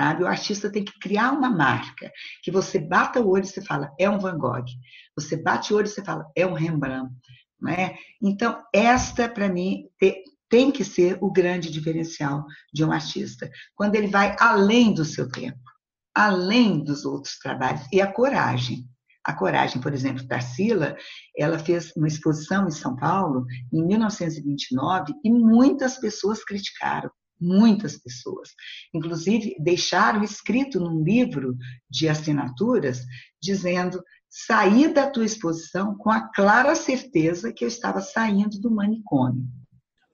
Sabe? 0.00 0.24
O 0.24 0.26
artista 0.26 0.70
tem 0.70 0.84
que 0.84 0.98
criar 0.98 1.32
uma 1.32 1.50
marca 1.50 2.10
que 2.42 2.50
você 2.50 2.78
bata 2.78 3.20
o 3.20 3.28
olho 3.28 3.44
e 3.44 3.46
você 3.46 3.62
fala, 3.62 3.92
é 3.98 4.08
um 4.08 4.18
Van 4.18 4.38
Gogh. 4.38 4.64
Você 5.16 5.36
bate 5.36 5.72
o 5.72 5.76
olho 5.76 5.86
e 5.86 5.90
você 5.90 6.02
fala, 6.02 6.26
é 6.34 6.46
um 6.46 6.54
Rembrandt. 6.54 7.12
Né? 7.60 7.94
Então, 8.20 8.60
esta, 8.74 9.28
para 9.28 9.48
mim, 9.48 9.84
tem 10.48 10.70
que 10.70 10.84
ser 10.84 11.16
o 11.20 11.30
grande 11.30 11.70
diferencial 11.70 12.44
de 12.72 12.84
um 12.84 12.92
artista, 12.92 13.50
quando 13.74 13.94
ele 13.94 14.08
vai 14.08 14.36
além 14.38 14.92
do 14.92 15.04
seu 15.04 15.28
tempo, 15.28 15.58
além 16.14 16.82
dos 16.82 17.04
outros 17.04 17.38
trabalhos, 17.38 17.86
e 17.92 18.00
a 18.00 18.06
coragem. 18.06 18.86
A 19.24 19.32
coragem, 19.32 19.80
por 19.80 19.94
exemplo, 19.94 20.26
Tarsila, 20.26 20.96
ela 21.38 21.58
fez 21.58 21.92
uma 21.96 22.08
exposição 22.08 22.66
em 22.66 22.72
São 22.72 22.96
Paulo 22.96 23.46
em 23.72 23.86
1929 23.86 25.14
e 25.24 25.30
muitas 25.30 25.96
pessoas 25.96 26.44
criticaram, 26.44 27.08
muitas 27.42 27.98
pessoas. 27.98 28.50
Inclusive, 28.94 29.56
deixaram 29.58 30.22
escrito 30.22 30.78
num 30.78 31.02
livro 31.02 31.56
de 31.90 32.08
assinaturas 32.08 33.02
dizendo: 33.42 34.02
saí 34.30 34.92
da 34.92 35.10
tua 35.10 35.24
exposição 35.24 35.96
com 35.98 36.10
a 36.10 36.28
clara 36.32 36.74
certeza 36.74 37.52
que 37.52 37.64
eu 37.64 37.68
estava 37.68 38.00
saindo 38.00 38.60
do 38.60 38.70
manicômio. 38.70 39.44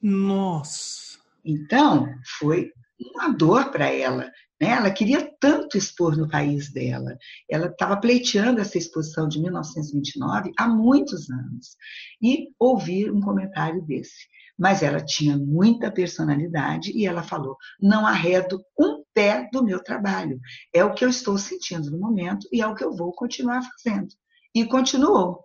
Nossa! 0.02 1.18
Então, 1.44 2.08
foi 2.38 2.72
uma 3.00 3.28
dor 3.28 3.70
para 3.70 3.86
ela. 3.86 4.30
Né? 4.60 4.70
Ela 4.70 4.90
queria 4.90 5.30
tanto 5.40 5.78
expor 5.78 6.16
no 6.16 6.28
país 6.28 6.72
dela. 6.72 7.16
Ela 7.48 7.66
estava 7.66 7.96
pleiteando 7.96 8.60
essa 8.60 8.78
exposição 8.78 9.28
de 9.28 9.40
1929 9.40 10.52
há 10.58 10.68
muitos 10.68 11.30
anos. 11.30 11.76
E 12.20 12.48
ouvir 12.58 13.10
um 13.10 13.20
comentário 13.20 13.82
desse. 13.82 14.26
Mas 14.58 14.82
ela 14.82 15.00
tinha 15.00 15.38
muita 15.38 15.90
personalidade 15.90 16.90
e 16.92 17.06
ela 17.06 17.22
falou: 17.22 17.56
não 17.80 18.04
arredo 18.04 18.60
um 18.78 19.04
pé 19.14 19.48
do 19.52 19.62
meu 19.62 19.82
trabalho. 19.82 20.40
É 20.74 20.84
o 20.84 20.92
que 20.92 21.04
eu 21.04 21.08
estou 21.08 21.38
sentindo 21.38 21.90
no 21.90 21.98
momento 21.98 22.48
e 22.52 22.60
é 22.60 22.66
o 22.66 22.74
que 22.74 22.84
eu 22.84 22.94
vou 22.94 23.12
continuar 23.12 23.62
fazendo. 23.62 24.08
E 24.52 24.64
continuou. 24.64 25.44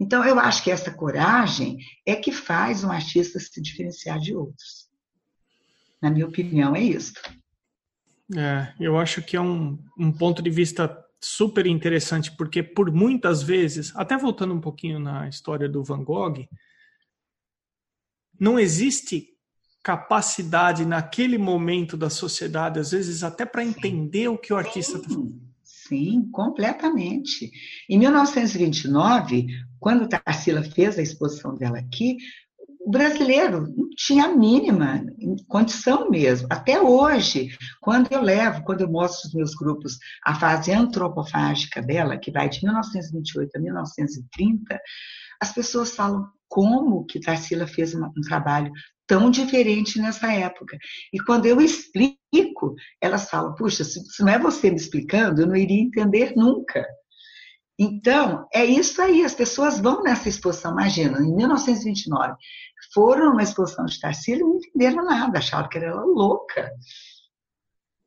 Então, 0.00 0.24
eu 0.24 0.38
acho 0.38 0.62
que 0.62 0.70
essa 0.70 0.92
coragem 0.92 1.76
é 2.06 2.14
que 2.14 2.30
faz 2.30 2.84
um 2.84 2.90
artista 2.90 3.38
se 3.38 3.60
diferenciar 3.60 4.18
de 4.20 4.34
outros. 4.34 4.88
Na 6.00 6.08
minha 6.10 6.26
opinião, 6.26 6.74
é 6.76 6.80
isso. 6.80 7.14
É, 8.36 8.74
eu 8.78 8.98
acho 8.98 9.22
que 9.22 9.36
é 9.36 9.40
um, 9.40 9.78
um 9.98 10.12
ponto 10.12 10.42
de 10.42 10.50
vista 10.50 11.04
super 11.20 11.66
interessante, 11.66 12.36
porque 12.36 12.62
por 12.62 12.92
muitas 12.92 13.42
vezes, 13.42 13.94
até 13.96 14.16
voltando 14.16 14.54
um 14.54 14.60
pouquinho 14.60 14.98
na 14.98 15.28
história 15.28 15.68
do 15.68 15.82
Van 15.82 16.04
Gogh, 16.04 16.46
não 18.38 18.58
existe 18.58 19.28
capacidade 19.82 20.84
naquele 20.84 21.38
momento 21.38 21.96
da 21.96 22.10
sociedade, 22.10 22.78
às 22.78 22.90
vezes 22.90 23.22
até 23.22 23.46
para 23.46 23.64
entender 23.64 24.28
o 24.28 24.38
que 24.38 24.52
o 24.52 24.56
artista 24.56 24.98
está 24.98 25.08
falando. 25.08 25.40
Sim, 25.62 26.28
completamente. 26.30 27.50
Em 27.88 27.98
1929, 27.98 29.46
quando 29.80 30.08
Tarsila 30.08 30.62
fez 30.62 30.98
a 30.98 31.02
exposição 31.02 31.54
dela 31.54 31.78
aqui, 31.78 32.18
o 32.88 32.90
brasileiro 32.90 33.70
não 33.76 33.90
tinha 33.94 34.24
a 34.24 34.34
mínima 34.34 35.04
condição 35.46 36.08
mesmo. 36.08 36.48
Até 36.50 36.80
hoje, 36.80 37.50
quando 37.82 38.10
eu 38.10 38.22
levo, 38.22 38.64
quando 38.64 38.80
eu 38.80 38.90
mostro 38.90 39.28
os 39.28 39.34
meus 39.34 39.54
grupos 39.54 39.98
a 40.24 40.34
fase 40.34 40.72
antropofágica 40.72 41.82
dela, 41.82 42.16
que 42.16 42.30
vai 42.30 42.48
de 42.48 42.64
1928 42.64 43.50
a 43.54 43.60
1930, 43.60 44.80
as 45.38 45.52
pessoas 45.52 45.94
falam 45.94 46.30
como 46.48 47.04
que 47.04 47.20
Tarsila 47.20 47.66
fez 47.66 47.94
um 47.94 48.10
trabalho 48.22 48.72
tão 49.06 49.30
diferente 49.30 50.00
nessa 50.00 50.32
época. 50.32 50.78
E 51.12 51.18
quando 51.20 51.44
eu 51.44 51.60
explico, 51.60 52.74
elas 53.02 53.28
falam: 53.28 53.54
puxa, 53.54 53.84
se 53.84 54.00
não 54.20 54.30
é 54.30 54.38
você 54.38 54.70
me 54.70 54.76
explicando, 54.76 55.42
eu 55.42 55.46
não 55.46 55.56
iria 55.56 55.82
entender 55.82 56.32
nunca. 56.34 56.86
Então, 57.78 58.48
é 58.52 58.64
isso 58.64 59.00
aí, 59.00 59.22
as 59.22 59.34
pessoas 59.34 59.78
vão 59.78 60.02
nessa 60.02 60.28
exposição, 60.28 60.72
imagina, 60.72 61.20
em 61.20 61.32
1929, 61.32 62.34
foram 62.98 63.30
numa 63.30 63.44
exposição 63.44 63.86
de 63.86 64.00
Tarsila 64.00 64.40
e 64.40 64.42
não 64.42 64.56
entenderam 64.56 65.04
nada, 65.04 65.38
acharam 65.38 65.68
que 65.68 65.78
era 65.78 65.94
louca. 65.94 66.68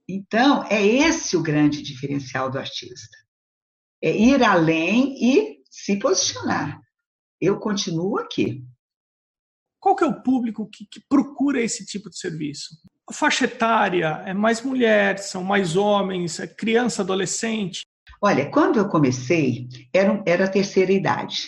Então, 0.06 0.66
é 0.66 0.86
esse 0.86 1.38
o 1.38 1.42
grande 1.42 1.82
diferencial 1.82 2.52
do 2.52 2.60
artista. 2.60 3.18
É 4.04 4.12
ir 4.12 4.44
além 4.44 5.16
e 5.18 5.64
se 5.70 5.98
posicionar. 5.98 6.78
Eu 7.40 7.58
continuo 7.58 8.20
aqui. 8.20 8.66
Qual 9.80 9.96
que 9.96 10.04
é 10.04 10.08
o 10.08 10.22
público 10.22 10.70
que, 10.70 10.86
que 10.86 11.00
procura 11.08 11.62
esse 11.62 11.86
tipo 11.86 12.10
de 12.10 12.20
serviço? 12.20 12.76
A 13.10 13.14
faixa 13.14 13.46
etária 13.46 14.22
é 14.26 14.34
mais 14.34 14.62
mulher, 14.62 15.20
são 15.20 15.42
mais 15.42 15.78
homens, 15.78 16.38
é 16.38 16.48
criança, 16.48 17.02
adolescente? 17.02 17.84
Olha, 18.22 18.52
quando 18.52 18.78
eu 18.78 18.90
comecei, 18.90 19.70
era, 19.94 20.22
era 20.28 20.46
a 20.46 20.52
terceira 20.52 20.92
idade. 20.92 21.48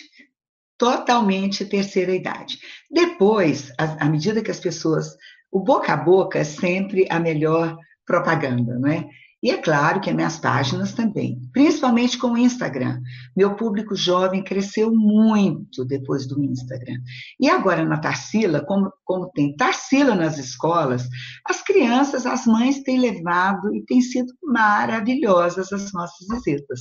Totalmente 0.84 1.64
terceira 1.64 2.14
idade. 2.14 2.58
Depois, 2.90 3.72
à 3.78 4.04
medida 4.04 4.42
que 4.42 4.50
as 4.50 4.60
pessoas. 4.60 5.16
O 5.50 5.60
boca 5.60 5.94
a 5.94 5.96
boca 5.96 6.38
é 6.38 6.44
sempre 6.44 7.06
a 7.08 7.18
melhor 7.18 7.78
propaganda, 8.04 8.78
não 8.78 8.90
é? 8.90 9.08
E 9.44 9.50
é 9.50 9.58
claro 9.58 10.00
que 10.00 10.08
as 10.08 10.16
minhas 10.16 10.38
páginas 10.38 10.94
também, 10.94 11.38
principalmente 11.52 12.16
com 12.16 12.28
o 12.28 12.38
Instagram. 12.38 12.98
Meu 13.36 13.54
público 13.54 13.94
jovem 13.94 14.42
cresceu 14.42 14.90
muito 14.90 15.84
depois 15.84 16.26
do 16.26 16.42
Instagram. 16.42 16.96
E 17.38 17.50
agora 17.50 17.84
na 17.84 17.98
Tarsila, 17.98 18.64
como, 18.64 18.90
como 19.04 19.30
tem 19.32 19.54
Tarsila 19.54 20.14
nas 20.14 20.38
escolas, 20.38 21.06
as 21.46 21.60
crianças, 21.60 22.24
as 22.24 22.46
mães 22.46 22.82
têm 22.84 22.98
levado 22.98 23.74
e 23.74 23.84
têm 23.84 24.00
sido 24.00 24.32
maravilhosas 24.42 25.70
as 25.74 25.92
nossas 25.92 26.26
visitas. 26.26 26.80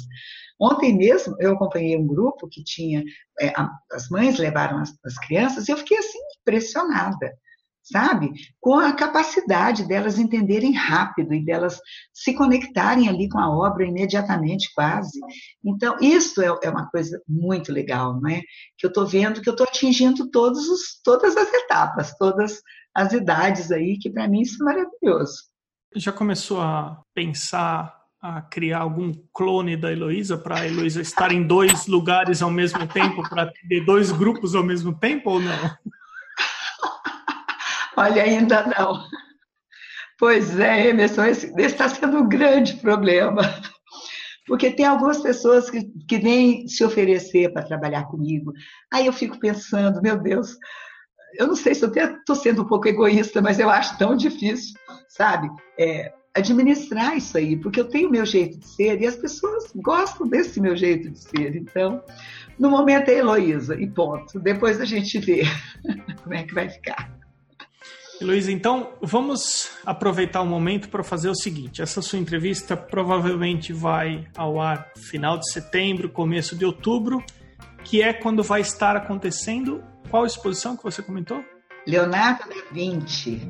Ontem 0.57 0.97
mesmo 0.97 1.35
eu 1.39 1.55
acompanhei 1.55 1.97
um 1.97 2.07
grupo 2.07 2.47
que 2.49 2.63
tinha, 2.63 3.03
é, 3.41 3.53
as 3.91 4.07
mães 4.07 4.37
levaram 4.37 4.77
as, 4.77 4.93
as 5.05 5.17
crianças 5.17 5.67
e 5.67 5.71
eu 5.73 5.77
fiquei 5.77 5.97
assim 5.97 6.19
impressionada 6.39 7.29
sabe? 7.83 8.31
Com 8.59 8.75
a 8.75 8.93
capacidade 8.93 9.85
delas 9.85 10.17
entenderem 10.17 10.71
rápido 10.73 11.33
e 11.33 11.43
delas 11.43 11.79
se 12.13 12.33
conectarem 12.33 13.09
ali 13.09 13.27
com 13.27 13.39
a 13.39 13.49
obra 13.49 13.85
imediatamente, 13.85 14.71
quase. 14.73 15.19
Então, 15.63 15.97
isso 15.99 16.41
é, 16.41 16.47
é 16.63 16.69
uma 16.69 16.89
coisa 16.89 17.21
muito 17.27 17.71
legal, 17.71 18.19
não 18.19 18.29
é? 18.29 18.41
Que 18.77 18.85
eu 18.85 18.87
estou 18.87 19.05
vendo 19.05 19.41
que 19.41 19.49
eu 19.49 19.53
estou 19.53 19.67
atingindo 19.67 20.31
todos 20.31 20.67
os, 20.69 21.01
todas 21.03 21.35
as 21.35 21.51
etapas, 21.53 22.15
todas 22.17 22.61
as 22.95 23.11
idades 23.11 23.71
aí, 23.71 23.97
que 23.99 24.09
para 24.09 24.27
mim 24.27 24.41
isso 24.41 24.63
é 24.63 24.65
maravilhoso. 24.65 25.35
Já 25.95 26.11
começou 26.11 26.61
a 26.61 27.01
pensar 27.13 28.01
a 28.21 28.41
criar 28.41 28.79
algum 28.79 29.11
clone 29.33 29.75
da 29.75 29.91
Heloísa 29.91 30.37
para 30.37 30.61
a 30.61 30.65
Heloísa 30.65 31.01
estar 31.01 31.33
em 31.33 31.45
dois 31.45 31.87
lugares 31.87 32.41
ao 32.41 32.49
mesmo 32.49 32.87
tempo, 32.87 33.21
para 33.27 33.51
ter 33.67 33.83
dois 33.83 34.13
grupos 34.13 34.55
ao 34.55 34.63
mesmo 34.63 34.97
tempo 34.97 35.31
ou 35.31 35.39
não? 35.41 35.77
Olha, 38.03 38.23
ainda 38.23 38.65
não. 38.67 39.01
Pois 40.19 40.59
é, 40.59 40.89
Emerson, 40.89 41.23
esse 41.23 41.53
está 41.57 41.87
sendo 41.87 42.17
um 42.17 42.27
grande 42.27 42.75
problema. 42.75 43.41
Porque 44.45 44.71
tem 44.71 44.85
algumas 44.85 45.21
pessoas 45.21 45.69
que, 45.69 45.85
que 46.05 46.19
nem 46.19 46.67
se 46.67 46.83
oferecer 46.83 47.53
para 47.53 47.63
trabalhar 47.63 48.03
comigo. 48.07 48.51
Aí 48.91 49.05
eu 49.05 49.13
fico 49.13 49.39
pensando, 49.39 50.01
meu 50.01 50.17
Deus, 50.17 50.57
eu 51.35 51.47
não 51.47 51.55
sei 51.55 51.73
se 51.73 51.85
eu 51.85 51.91
estou 51.93 52.35
sendo 52.35 52.63
um 52.63 52.67
pouco 52.67 52.89
egoísta, 52.89 53.41
mas 53.41 53.57
eu 53.57 53.69
acho 53.69 53.97
tão 53.97 54.17
difícil, 54.17 54.73
sabe? 55.07 55.49
É, 55.79 56.11
administrar 56.35 57.15
isso 57.15 57.37
aí, 57.37 57.55
porque 57.55 57.79
eu 57.79 57.87
tenho 57.87 58.11
meu 58.11 58.25
jeito 58.25 58.59
de 58.59 58.67
ser 58.67 58.99
e 58.99 59.07
as 59.07 59.15
pessoas 59.15 59.71
gostam 59.77 60.27
desse 60.27 60.59
meu 60.59 60.75
jeito 60.75 61.09
de 61.09 61.19
ser. 61.19 61.55
Então, 61.55 62.03
no 62.59 62.69
momento 62.69 63.07
é 63.07 63.19
Heloísa 63.19 63.79
e 63.79 63.89
ponto. 63.89 64.41
Depois 64.41 64.81
a 64.81 64.85
gente 64.85 65.19
vê 65.19 65.43
como 66.21 66.35
é 66.35 66.43
que 66.43 66.53
vai 66.53 66.69
ficar. 66.69 67.22
Heloísa, 68.23 68.51
então 68.51 68.93
vamos 69.01 69.69
aproveitar 69.85 70.41
o 70.41 70.45
momento 70.45 70.89
para 70.89 71.03
fazer 71.03 71.29
o 71.29 71.35
seguinte: 71.35 71.81
essa 71.81 72.01
sua 72.01 72.17
entrevista 72.17 72.75
provavelmente 72.75 73.73
vai 73.73 74.25
ao 74.35 74.61
ar 74.61 74.91
final 74.95 75.37
de 75.37 75.51
setembro, 75.51 76.09
começo 76.09 76.55
de 76.55 76.65
outubro, 76.65 77.23
que 77.83 78.01
é 78.01 78.13
quando 78.13 78.41
vai 78.41 78.61
estar 78.61 78.95
acontecendo 78.95 79.83
qual 80.09 80.25
exposição 80.25 80.77
que 80.77 80.83
você 80.83 81.01
comentou? 81.01 81.43
Leonardo 81.85 82.47
da 82.47 82.55
Vinci. 82.71 83.41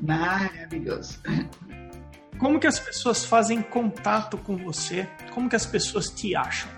Maravilhoso. 0.00 1.20
Como 2.38 2.60
que 2.60 2.68
as 2.68 2.78
pessoas 2.78 3.24
fazem 3.24 3.60
contato 3.62 4.38
com 4.38 4.56
você? 4.56 5.08
Como 5.32 5.48
que 5.48 5.56
as 5.56 5.66
pessoas 5.66 6.08
te 6.08 6.36
acham? 6.36 6.70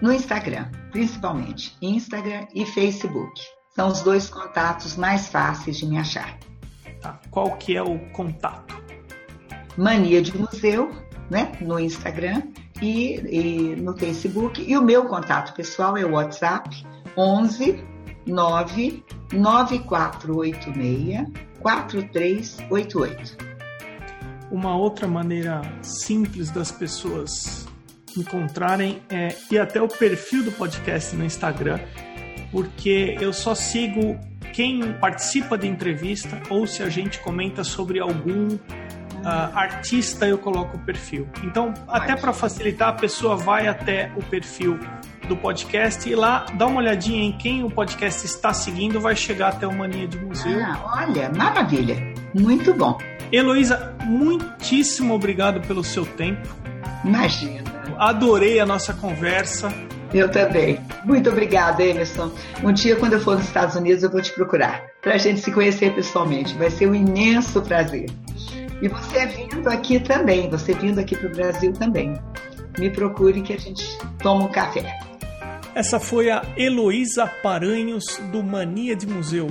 No 0.00 0.12
Instagram, 0.12 0.70
principalmente. 0.92 1.76
Instagram 1.82 2.46
e 2.54 2.64
Facebook. 2.66 3.55
São 3.76 3.88
os 3.88 4.00
dois 4.00 4.30
contatos 4.30 4.96
mais 4.96 5.28
fáceis 5.28 5.76
de 5.76 5.84
me 5.86 5.98
achar. 5.98 6.38
Tá. 7.00 7.20
Qual 7.30 7.56
que 7.58 7.76
é 7.76 7.82
o 7.82 7.98
contato? 8.10 8.74
Mania 9.76 10.22
de 10.22 10.34
Museu, 10.36 10.90
né? 11.30 11.52
No 11.60 11.78
Instagram 11.78 12.42
e, 12.80 13.20
e 13.28 13.76
no 13.76 13.94
Facebook. 13.94 14.64
E 14.66 14.74
o 14.78 14.82
meu 14.82 15.04
contato 15.04 15.54
pessoal 15.54 15.94
é 15.96 16.04
o 16.06 16.12
WhatsApp 16.12 16.86
11 17.16 17.84
99486 18.26 21.26
4388. 21.60 23.36
Uma 24.50 24.76
outra 24.76 25.06
maneira 25.06 25.62
simples 25.82 26.50
das 26.50 26.72
pessoas 26.72 27.68
encontrarem 28.16 29.02
é 29.10 29.36
ir 29.50 29.58
até 29.58 29.82
o 29.82 29.88
perfil 29.88 30.44
do 30.44 30.52
podcast 30.52 31.14
no 31.14 31.22
Instagram, 31.24 31.78
porque 32.56 33.18
eu 33.20 33.34
só 33.34 33.54
sigo 33.54 34.18
quem 34.54 34.94
participa 34.94 35.58
de 35.58 35.68
entrevista 35.68 36.40
ou 36.48 36.66
se 36.66 36.82
a 36.82 36.88
gente 36.88 37.20
comenta 37.20 37.62
sobre 37.62 38.00
algum 38.00 38.46
uh, 38.46 38.58
artista, 39.54 40.26
eu 40.26 40.38
coloco 40.38 40.78
o 40.78 40.80
perfil. 40.80 41.28
Então, 41.44 41.74
até 41.86 42.16
para 42.16 42.32
facilitar, 42.32 42.88
a 42.88 42.92
pessoa 42.94 43.36
vai 43.36 43.68
até 43.68 44.10
o 44.16 44.22
perfil 44.22 44.80
do 45.28 45.36
podcast 45.36 46.08
e 46.08 46.14
lá 46.14 46.46
dá 46.54 46.66
uma 46.66 46.80
olhadinha 46.80 47.24
em 47.24 47.36
quem 47.36 47.62
o 47.62 47.70
podcast 47.70 48.24
está 48.24 48.54
seguindo, 48.54 48.98
vai 49.02 49.14
chegar 49.14 49.48
até 49.48 49.66
o 49.66 49.76
Mania 49.76 50.08
de 50.08 50.18
Museu. 50.18 50.58
Ah, 50.64 51.04
olha, 51.04 51.30
maravilha. 51.36 52.14
Muito 52.32 52.72
bom. 52.72 52.96
Heloísa, 53.30 53.94
muitíssimo 54.02 55.12
obrigado 55.12 55.60
pelo 55.66 55.84
seu 55.84 56.06
tempo. 56.06 56.48
Imagina. 57.04 57.62
Adorei 57.98 58.60
a 58.60 58.64
nossa 58.64 58.94
conversa. 58.94 59.68
Eu 60.12 60.30
também. 60.30 60.78
Muito 61.04 61.30
obrigada, 61.30 61.82
Emerson. 61.82 62.30
Um 62.62 62.72
dia, 62.72 62.96
quando 62.96 63.14
eu 63.14 63.20
for 63.20 63.36
nos 63.36 63.46
Estados 63.46 63.74
Unidos, 63.76 64.02
eu 64.02 64.10
vou 64.10 64.20
te 64.20 64.32
procurar 64.32 64.84
para 65.02 65.14
a 65.14 65.18
gente 65.18 65.40
se 65.40 65.52
conhecer 65.52 65.94
pessoalmente. 65.94 66.54
Vai 66.54 66.70
ser 66.70 66.88
um 66.88 66.94
imenso 66.94 67.60
prazer. 67.62 68.06
E 68.80 68.88
você 68.88 69.26
vindo 69.26 69.68
aqui 69.68 69.98
também, 69.98 70.50
você 70.50 70.74
vindo 70.74 70.98
aqui 70.98 71.16
para 71.16 71.28
o 71.28 71.32
Brasil 71.32 71.72
também. 71.72 72.14
Me 72.78 72.90
procure 72.90 73.40
que 73.40 73.52
a 73.52 73.58
gente 73.58 73.84
toma 74.22 74.44
um 74.44 74.48
café. 74.48 74.98
Essa 75.74 75.98
foi 75.98 76.30
a 76.30 76.42
Heloísa 76.56 77.26
Paranhos 77.26 78.04
do 78.32 78.42
Mania 78.42 78.94
de 78.94 79.06
Museu. 79.06 79.50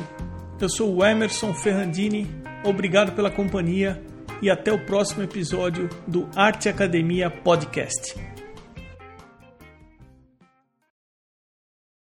Eu 0.59 0.69
sou 0.69 0.95
o 0.95 1.05
Emerson 1.05 1.53
Ferrandini, 1.53 2.27
obrigado 2.63 3.11
pela 3.11 3.29
companhia 3.29 4.01
e 4.41 4.49
até 4.49 4.71
o 4.71 4.85
próximo 4.85 5.23
episódio 5.23 5.89
do 6.07 6.29
Arte 6.35 6.69
Academia 6.69 7.29
Podcast. 7.29 8.15